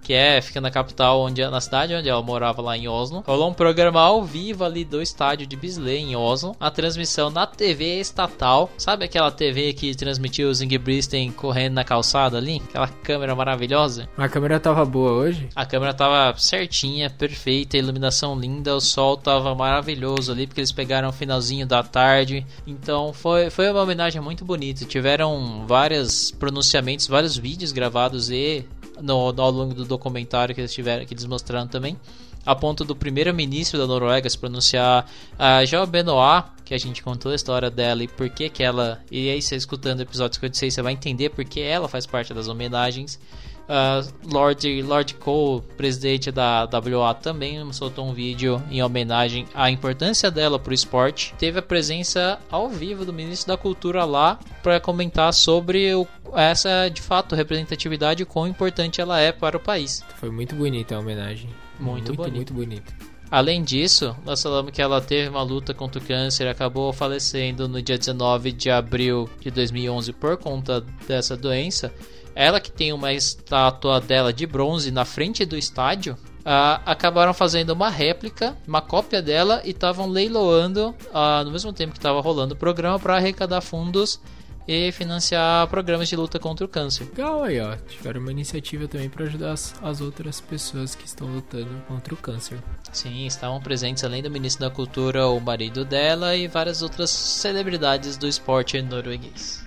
que 0.08 0.14
é, 0.14 0.42
fica 0.42 0.62
na 0.62 0.72
capital, 0.72 1.20
onde 1.20 1.46
na 1.46 1.60
cidade 1.60 1.94
onde 1.94 2.08
ela 2.08 2.24
morava 2.24 2.62
lá 2.62 2.78
em 2.78 2.88
Oslo. 2.88 3.26
Rolou 3.28 3.50
um 3.50 3.54
programa 3.54 4.00
ao 4.00 4.24
vivo 4.24 4.64
ali 4.64 4.86
do 4.86 5.02
estádio 5.02 5.46
de 5.46 5.58
Bisley 5.58 5.98
em 5.98 6.16
Oslo, 6.16 6.56
a 6.58 6.72
transmissão 6.72 7.30
na 7.30 7.46
TV 7.46 8.00
estatal. 8.00 8.70
Sabe 8.78 9.04
aquela 9.04 9.30
TV 9.30 9.74
que 9.74 9.94
transmitiu 9.94 10.50
os 10.50 10.62
Ingebrigtsen 10.62 11.30
correndo 11.32 11.74
na 11.74 11.84
calçada 11.84 12.38
ali? 12.38 12.62
Aquela 12.70 12.88
câmera 12.88 13.36
maravilhosa? 13.36 14.08
A 14.18 14.30
câmera 14.30 14.62
tava 14.62 14.86
boa 14.86 15.12
hoje? 15.12 15.50
A 15.54 15.66
câmera 15.66 15.94
tava 15.94 16.40
certinha, 16.40 17.10
perfeita, 17.10 17.78
iluminação 17.78 18.40
linda, 18.40 18.78
o 18.78 18.80
sol 18.80 19.18
tava 19.18 19.54
maravilhoso 19.56 20.32
ali 20.32 20.48
porque 20.48 20.62
eles 20.62 20.72
pegaram 20.72 21.10
o 21.10 21.14
finalzinho 21.14 21.68
da 21.68 21.84
tarde. 21.84 22.48
Então 22.66 23.12
foi, 23.12 23.50
foi 23.50 23.70
uma 23.70 23.82
homenagem 23.82 24.22
muito 24.22 24.46
bonita. 24.46 24.86
Tiveram 24.86 25.66
vários 25.68 26.32
pronunciamentos, 26.32 27.08
vários 27.08 27.36
vídeos 27.36 27.74
gravados 27.74 28.30
e 28.30 28.66
no, 29.02 29.34
ao 29.38 29.52
longo 29.52 29.74
do 29.74 29.86
documentário 29.86 30.54
que 30.54 30.62
eles 30.62 30.74
tiveram, 30.74 31.06
que 31.06 31.14
eles 31.14 31.26
mostraram 31.26 31.68
também, 31.68 31.98
a 32.46 32.56
ponto 32.56 32.86
do 32.86 32.96
primeiro-ministro 32.96 33.78
da 33.78 33.86
Noruega 33.86 34.30
se 34.30 34.38
pronunciar 34.38 35.06
a 35.38 35.66
João 35.66 35.86
Benoit, 35.86 36.46
que 36.64 36.74
a 36.74 36.78
gente 36.78 37.04
contou 37.04 37.32
a 37.32 37.36
história 37.36 37.70
dela 37.70 38.04
e 38.04 38.08
por 38.08 38.30
que 38.30 38.50
que 38.50 38.64
ela, 38.64 39.02
e 39.12 39.30
aí 39.30 39.42
você 39.42 39.56
escutando 39.56 40.00
o 40.00 40.04
episódio 40.04 40.36
56, 40.36 40.74
você 40.74 40.82
vai 40.82 40.94
entender 40.94 41.30
por 41.30 41.44
que 41.44 41.60
ela 41.60 41.90
faz 41.90 42.06
parte 42.06 42.34
das 42.34 42.48
homenagens. 42.48 43.20
Uh, 43.68 44.08
Lord, 44.32 44.82
Lord 44.82 45.14
Cole, 45.16 45.62
presidente 45.76 46.32
da 46.32 46.64
WA, 46.66 47.14
também 47.14 47.72
soltou 47.74 48.08
um 48.08 48.14
vídeo 48.14 48.62
em 48.72 48.82
homenagem 48.82 49.46
à 49.54 49.70
importância 49.70 50.32
dela 50.32 50.58
para 50.58 50.72
o 50.72 50.74
esporte. 50.74 51.34
Teve 51.38 51.60
a 51.60 51.62
presença 51.62 52.40
ao 52.50 52.70
vivo 52.70 53.06
do 53.06 53.12
ministro 53.12 53.50
da 53.50 53.58
Cultura 53.58 54.06
lá 54.06 54.40
para 54.64 54.80
comentar 54.80 55.34
sobre 55.34 55.94
o, 55.94 56.08
essa, 56.34 56.90
de 56.90 57.02
fato, 57.02 57.36
representatividade 57.36 58.24
e 58.24 58.26
quão 58.26 58.48
importante 58.48 59.02
ela 59.02 59.20
é 59.20 59.32
para 59.32 59.58
o 59.58 59.60
país. 59.60 60.04
Foi 60.16 60.30
muito 60.30 60.56
bonita 60.56 60.96
a 60.96 61.00
homenagem. 61.00 61.50
Muito, 61.80 62.08
muito 62.08 62.14
bonito. 62.16 62.36
Muito 62.36 62.54
bonito. 62.54 63.07
Além 63.30 63.62
disso, 63.62 64.16
nós 64.26 64.42
falamos 64.42 64.72
que 64.72 64.82
ela 64.82 65.02
teve 65.02 65.30
uma 65.30 65.42
luta 65.44 65.74
contra 65.74 66.02
o 66.02 66.06
câncer 66.06 66.46
e 66.46 66.50
acabou 66.50 66.94
falecendo 66.94 67.68
no 67.68 67.82
dia 67.82 67.98
19 67.98 68.54
de 68.54 68.70
abril 68.70 69.30
de 69.42 69.52
2011 69.52 70.14
por 70.14 70.38
conta 70.38 70.82
dessa 71.06 71.36
doença. 71.36 71.94
Ela 72.34 72.62
que 72.62 72.72
tem 72.72 72.94
uma 72.94 73.12
estátua 73.12 74.00
dela 74.00 74.32
de 74.32 74.46
bronze 74.46 74.92
na 74.92 75.04
frente 75.04 75.44
do 75.44 75.58
estádio, 75.58 76.14
uh, 76.14 76.80
acabaram 76.86 77.34
fazendo 77.34 77.72
uma 77.72 77.90
réplica, 77.90 78.56
uma 78.66 78.82
cópia 78.82 79.22
dela 79.22 79.62
e 79.66 79.72
estavam 79.72 80.08
leiloando 80.08 80.96
uh, 81.10 81.44
no 81.44 81.52
mesmo 81.52 81.74
tempo 81.74 81.92
que 81.92 82.00
estava 82.00 82.22
rolando 82.22 82.54
o 82.54 82.58
programa 82.58 82.98
para 82.98 83.18
arrecadar 83.18 83.60
fundos 83.60 84.22
e 84.68 84.92
financiar 84.92 85.68
programas 85.68 86.10
de 86.10 86.16
luta 86.16 86.38
contra 86.38 86.66
o 86.66 86.70
câncer. 86.70 87.06
Legal 87.06 87.44
aí, 87.44 87.60
ó. 87.60 87.76
Tiveram 87.88 88.20
uma 88.20 88.32
iniciativa 88.32 88.88
também 88.88 89.10
para 89.10 89.26
ajudar 89.26 89.54
as, 89.54 89.74
as, 89.82 90.02
outras 90.02 90.42
pessoas 90.42 90.94
que 90.94 91.06
estão 91.06 91.28
lutando 91.28 91.82
contra 91.88 92.14
o 92.14 92.18
câncer. 92.18 92.60
Sim, 92.92 93.26
estavam 93.26 93.62
presentes 93.62 94.04
além 94.04 94.22
do 94.22 94.30
ministro 94.30 94.68
da 94.68 94.74
Cultura, 94.74 95.28
o 95.28 95.40
marido 95.40 95.86
dela 95.86 96.36
e 96.36 96.48
várias 96.48 96.82
outras 96.82 97.10
celebridades 97.10 98.18
do 98.18 98.28
esporte 98.28 98.82
norueguês. 98.82 99.66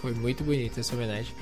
Foi 0.00 0.12
muito 0.12 0.44
bonita 0.44 0.80
essa 0.80 0.94
homenagem. 0.94 1.34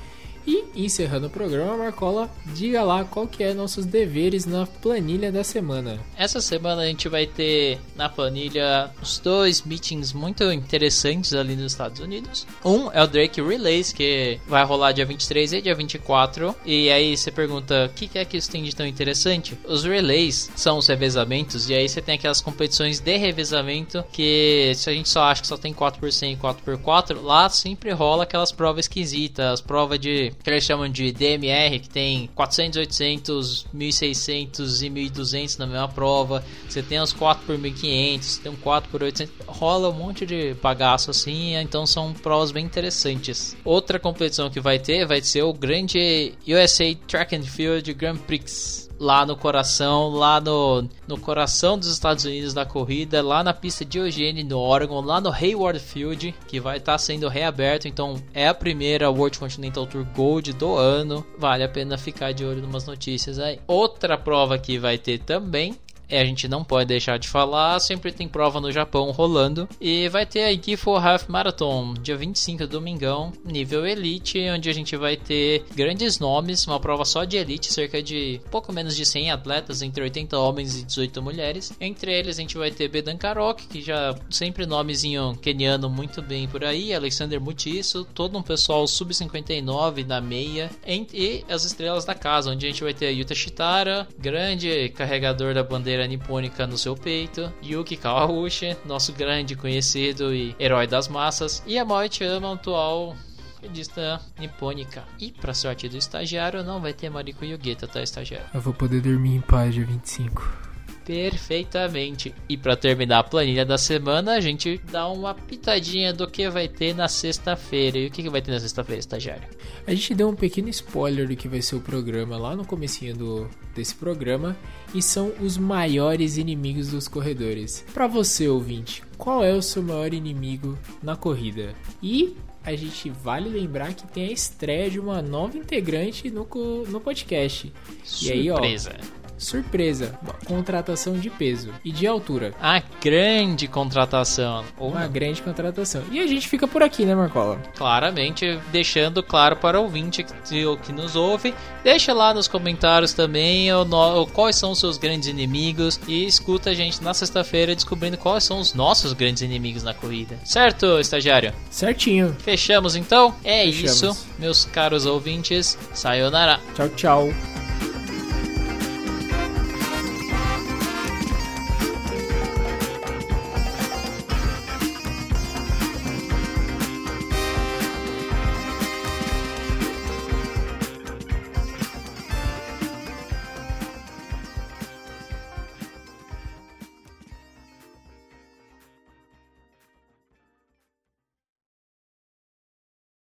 E 0.49 0.65
encerrando 0.75 1.27
o 1.27 1.29
programa, 1.29 1.77
Marcola, 1.77 2.27
diga 2.55 2.81
lá 2.81 3.03
qual 3.03 3.27
que 3.27 3.43
é 3.43 3.53
nossos 3.53 3.85
deveres 3.85 4.47
na 4.47 4.65
planilha 4.65 5.31
da 5.31 5.43
semana. 5.43 5.99
Essa 6.17 6.41
semana 6.41 6.81
a 6.81 6.85
gente 6.87 7.07
vai 7.07 7.27
ter 7.27 7.79
na 7.95 8.09
planilha 8.09 8.89
os 8.99 9.19
dois 9.19 9.61
meetings 9.61 10.11
muito 10.11 10.51
interessantes 10.51 11.35
ali 11.35 11.55
nos 11.55 11.73
Estados 11.73 11.99
Unidos. 11.99 12.47
Um 12.65 12.91
é 12.91 13.03
o 13.03 13.05
Drake 13.05 13.39
Relays, 13.39 13.93
que 13.93 14.39
vai 14.47 14.65
rolar 14.65 14.91
dia 14.91 15.05
23 15.05 15.53
e 15.53 15.61
dia 15.61 15.75
24. 15.75 16.55
E 16.65 16.89
aí 16.89 17.15
você 17.15 17.29
pergunta, 17.29 17.85
o 17.85 17.89
que 17.93 18.17
é 18.17 18.25
que 18.25 18.37
isso 18.37 18.49
tem 18.49 18.63
de 18.63 18.75
tão 18.75 18.87
interessante? 18.87 19.55
Os 19.67 19.83
relays 19.83 20.49
são 20.55 20.79
os 20.79 20.87
revezamentos, 20.87 21.69
e 21.69 21.75
aí 21.75 21.87
você 21.87 22.01
tem 22.01 22.15
aquelas 22.15 22.41
competições 22.41 22.99
de 22.99 23.17
revezamento 23.17 24.03
que 24.11 24.71
se 24.73 24.89
a 24.89 24.93
gente 24.93 25.09
só 25.09 25.25
acha 25.25 25.43
que 25.43 25.47
só 25.47 25.57
tem 25.57 25.75
4x100 25.75 26.33
e 26.33 26.37
4x4, 26.37 27.21
lá 27.21 27.47
sempre 27.49 27.91
rola 27.91 28.23
aquelas 28.23 28.51
provas 28.51 28.85
esquisitas, 28.85 29.61
provas 29.61 29.99
de 29.99 30.33
que 30.43 30.49
eles 30.49 30.63
chamam 30.63 30.89
de 30.89 31.11
DMR, 31.11 31.79
que 31.79 31.89
tem 31.89 32.29
400, 32.35 32.77
800, 32.77 33.67
1600 33.73 34.81
e 34.81 34.89
1200 34.89 35.57
na 35.57 35.67
mesma 35.67 35.87
prova. 35.87 36.43
Você 36.67 36.81
tem 36.81 36.99
os 36.99 37.13
4 37.13 37.45
por 37.45 37.57
1500, 37.57 38.27
você 38.27 38.41
tem 38.41 38.51
um 38.51 38.55
4 38.55 38.89
por 38.89 39.03
800, 39.03 39.33
rola 39.47 39.89
um 39.89 39.93
monte 39.93 40.25
de 40.25 40.53
bagaço 40.55 41.11
assim, 41.11 41.55
então 41.55 41.85
são 41.85 42.13
provas 42.13 42.51
bem 42.51 42.65
interessantes. 42.65 43.55
Outra 43.63 43.99
competição 43.99 44.49
que 44.49 44.59
vai 44.59 44.79
ter 44.79 45.05
vai 45.05 45.21
ser 45.21 45.43
o 45.43 45.53
grande 45.53 46.33
USA 46.47 46.95
Track 47.07 47.35
and 47.35 47.43
Field 47.43 47.93
Grand 47.93 48.17
Prix 48.17 48.88
lá 48.99 49.25
no 49.25 49.35
coração, 49.35 50.09
lá 50.09 50.41
no, 50.41 50.87
no 51.07 51.17
coração 51.17 51.77
dos 51.77 51.87
Estados 51.87 52.25
Unidos 52.25 52.53
da 52.53 52.65
corrida, 52.65 53.21
lá 53.21 53.43
na 53.43 53.53
pista 53.53 53.85
de 53.85 53.97
Eugene, 53.97 54.43
no 54.43 54.59
Oregon, 54.59 55.01
lá 55.01 55.21
no 55.21 55.31
Hayward 55.31 55.79
Field, 55.79 56.35
que 56.47 56.59
vai 56.59 56.77
estar 56.77 56.93
tá 56.93 56.97
sendo 56.97 57.29
reaberto. 57.29 57.87
Então 57.87 58.21
é 58.33 58.47
a 58.47 58.53
primeira 58.53 59.09
World 59.09 59.39
Continental 59.39 59.87
Tour 59.87 60.05
Gold 60.15 60.53
do 60.53 60.75
ano. 60.75 61.25
Vale 61.37 61.63
a 61.63 61.69
pena 61.69 61.97
ficar 61.97 62.33
de 62.33 62.43
olho 62.43 62.59
em 62.59 62.65
umas 62.65 62.85
notícias 62.85 63.39
aí. 63.39 63.59
Outra 63.65 64.17
prova 64.17 64.57
que 64.57 64.77
vai 64.77 64.97
ter 64.97 65.19
também 65.19 65.75
é, 66.09 66.21
a 66.21 66.25
gente 66.25 66.47
não 66.47 66.63
pode 66.63 66.87
deixar 66.87 67.17
de 67.17 67.27
falar, 67.27 67.79
sempre 67.79 68.11
tem 68.11 68.27
prova 68.27 68.59
no 68.59 68.71
Japão 68.71 69.11
rolando. 69.11 69.69
E 69.79 70.09
vai 70.09 70.25
ter 70.25 70.43
a 70.43 70.53
Gifu 70.53 70.95
Half 70.95 71.29
Marathon, 71.29 71.93
dia 71.93 72.17
25, 72.17 72.65
domingão, 72.65 73.31
nível 73.45 73.85
Elite, 73.85 74.39
onde 74.49 74.69
a 74.69 74.73
gente 74.73 74.95
vai 74.97 75.15
ter 75.15 75.63
grandes 75.75 76.19
nomes, 76.19 76.65
uma 76.65 76.79
prova 76.79 77.05
só 77.05 77.23
de 77.23 77.37
Elite, 77.37 77.71
cerca 77.71 78.01
de 78.01 78.41
pouco 78.49 78.73
menos 78.73 78.95
de 78.95 79.05
100 79.05 79.31
atletas, 79.31 79.81
entre 79.81 80.03
80 80.03 80.37
homens 80.37 80.79
e 80.79 80.83
18 80.83 81.21
mulheres. 81.21 81.71
Entre 81.79 82.11
eles 82.11 82.37
a 82.37 82.41
gente 82.41 82.57
vai 82.57 82.71
ter 82.71 82.87
Bedan 82.87 83.17
Karok, 83.17 83.67
que 83.67 83.81
já 83.81 84.15
sempre 84.29 84.65
nomezinho 84.65 85.37
keniano 85.41 85.89
muito 85.89 86.21
bem 86.21 86.47
por 86.47 86.63
aí, 86.63 86.93
Alexander 86.93 87.39
Mutisso, 87.39 88.05
todo 88.13 88.37
um 88.37 88.41
pessoal 88.41 88.87
sub-59 88.87 90.05
na 90.05 90.19
meia, 90.19 90.71
e 91.13 91.43
as 91.47 91.65
estrelas 91.65 92.05
da 92.05 92.15
casa, 92.15 92.51
onde 92.51 92.65
a 92.65 92.69
gente 92.69 92.83
vai 92.83 92.93
ter 92.93 93.07
a 93.07 93.11
Yuta 93.11 93.35
Shitara, 93.35 94.07
grande 94.17 94.89
carregador 94.89 95.53
da 95.53 95.63
bandeira 95.63 95.98
nipônica 96.07 96.65
no 96.67 96.77
seu 96.77 96.95
peito, 96.95 97.51
Yuki 97.63 97.97
Kawauchi, 97.97 98.75
nosso 98.85 99.13
grande 99.13 99.55
conhecido 99.55 100.33
e 100.33 100.55
herói 100.59 100.87
das 100.87 101.07
massas, 101.07 101.63
e 101.65 101.77
a 101.77 101.85
Maoi 101.85 102.09
Chama, 102.11 102.53
atual 102.53 103.15
pedista 103.59 104.21
nipônica. 104.39 105.03
E 105.19 105.31
pra 105.31 105.53
sorte 105.53 105.89
do 105.89 105.97
estagiário, 105.97 106.63
não 106.63 106.79
vai 106.79 106.93
ter 106.93 107.09
Mariko 107.09 107.43
Yugeta, 107.43 107.87
tá, 107.87 108.01
estagiário? 108.01 108.47
Eu 108.53 108.61
vou 108.61 108.73
poder 108.73 109.01
dormir 109.01 109.35
em 109.35 109.41
paz 109.41 109.73
dia 109.73 109.85
25 109.85 110.68
perfeitamente. 111.09 112.35
E 112.47 112.55
para 112.55 112.75
terminar 112.75 113.17
a 113.17 113.23
planilha 113.23 113.65
da 113.65 113.79
semana, 113.79 114.33
a 114.33 114.39
gente 114.39 114.79
dá 114.91 115.09
uma 115.09 115.33
pitadinha 115.33 116.13
do 116.13 116.29
que 116.29 116.47
vai 116.51 116.67
ter 116.67 116.93
na 116.93 117.07
sexta-feira. 117.07 117.97
E 117.97 118.05
o 118.05 118.11
que, 118.11 118.21
que 118.21 118.29
vai 118.29 118.43
ter 118.43 118.51
na 118.51 118.59
sexta-feira, 118.59 118.99
estagiário? 118.99 119.49
A 119.87 119.91
gente 119.91 120.13
deu 120.13 120.29
um 120.29 120.35
pequeno 120.35 120.69
spoiler 120.69 121.27
do 121.27 121.35
que 121.35 121.47
vai 121.47 121.63
ser 121.63 121.77
o 121.77 121.81
programa 121.81 122.37
lá 122.37 122.55
no 122.55 122.63
comecinho 122.63 123.17
do, 123.17 123.49
desse 123.73 123.95
programa. 123.95 124.55
E 124.93 125.01
são 125.01 125.33
os 125.41 125.57
maiores 125.57 126.37
inimigos 126.37 126.89
dos 126.89 127.07
corredores. 127.07 127.83
Para 127.91 128.05
você, 128.05 128.47
ouvinte, 128.47 129.01
qual 129.17 129.43
é 129.43 129.51
o 129.51 129.63
seu 129.63 129.81
maior 129.81 130.13
inimigo 130.13 130.77
na 131.01 131.15
corrida? 131.15 131.73
E 132.03 132.37
a 132.63 132.75
gente 132.75 133.09
vale 133.09 133.49
lembrar 133.49 133.95
que 133.95 134.05
tem 134.05 134.27
a 134.27 134.31
estreia 134.31 134.91
de 134.91 134.99
uma 134.99 135.23
nova 135.23 135.57
integrante 135.57 136.29
no, 136.29 136.47
no 136.87 137.01
podcast. 137.01 137.73
Surpresa. 138.03 138.27
E 138.27 138.31
aí, 138.31 138.51
ó, 138.51 139.18
Surpresa, 139.39 140.19
contratação 140.45 141.17
de 141.17 141.29
peso 141.29 141.73
e 141.83 141.91
de 141.91 142.05
altura. 142.05 142.53
A 142.61 142.81
grande 143.01 143.67
contratação. 143.67 144.65
Uma 144.77 145.05
não. 145.05 145.11
grande 145.11 145.41
contratação. 145.41 146.03
E 146.11 146.19
a 146.19 146.27
gente 146.27 146.47
fica 146.47 146.67
por 146.67 146.83
aqui, 146.83 147.05
né, 147.05 147.15
Marcola? 147.15 147.57
Claramente, 147.75 148.59
deixando 148.71 149.23
claro 149.23 149.55
para 149.55 149.79
o 149.79 149.83
ouvinte 149.83 150.23
que, 150.23 150.77
que 150.77 150.91
nos 150.91 151.15
ouve, 151.15 151.55
deixa 151.83 152.13
lá 152.13 152.33
nos 152.33 152.47
comentários 152.47 153.13
também 153.13 153.71
o, 153.73 153.85
no, 153.85 154.27
quais 154.27 154.57
são 154.57 154.71
os 154.71 154.79
seus 154.79 154.97
grandes 154.97 155.27
inimigos 155.27 155.99
e 156.07 156.25
escuta 156.25 156.71
a 156.71 156.73
gente 156.73 157.01
na 157.03 157.13
sexta-feira 157.13 157.73
descobrindo 157.73 158.17
quais 158.17 158.43
são 158.43 158.59
os 158.59 158.73
nossos 158.73 159.13
grandes 159.13 159.41
inimigos 159.41 159.83
na 159.83 159.93
corrida. 159.93 160.37
Certo, 160.43 160.99
estagiário? 160.99 161.53
Certinho. 161.69 162.35
Fechamos 162.39 162.95
então? 162.95 163.33
É 163.43 163.63
Fechamos. 163.65 164.01
isso, 164.01 164.27
meus 164.37 164.65
caros 164.65 165.05
ouvintes. 165.05 165.77
Sayonara. 165.93 166.59
Tchau, 166.75 166.89
tchau. 166.89 167.58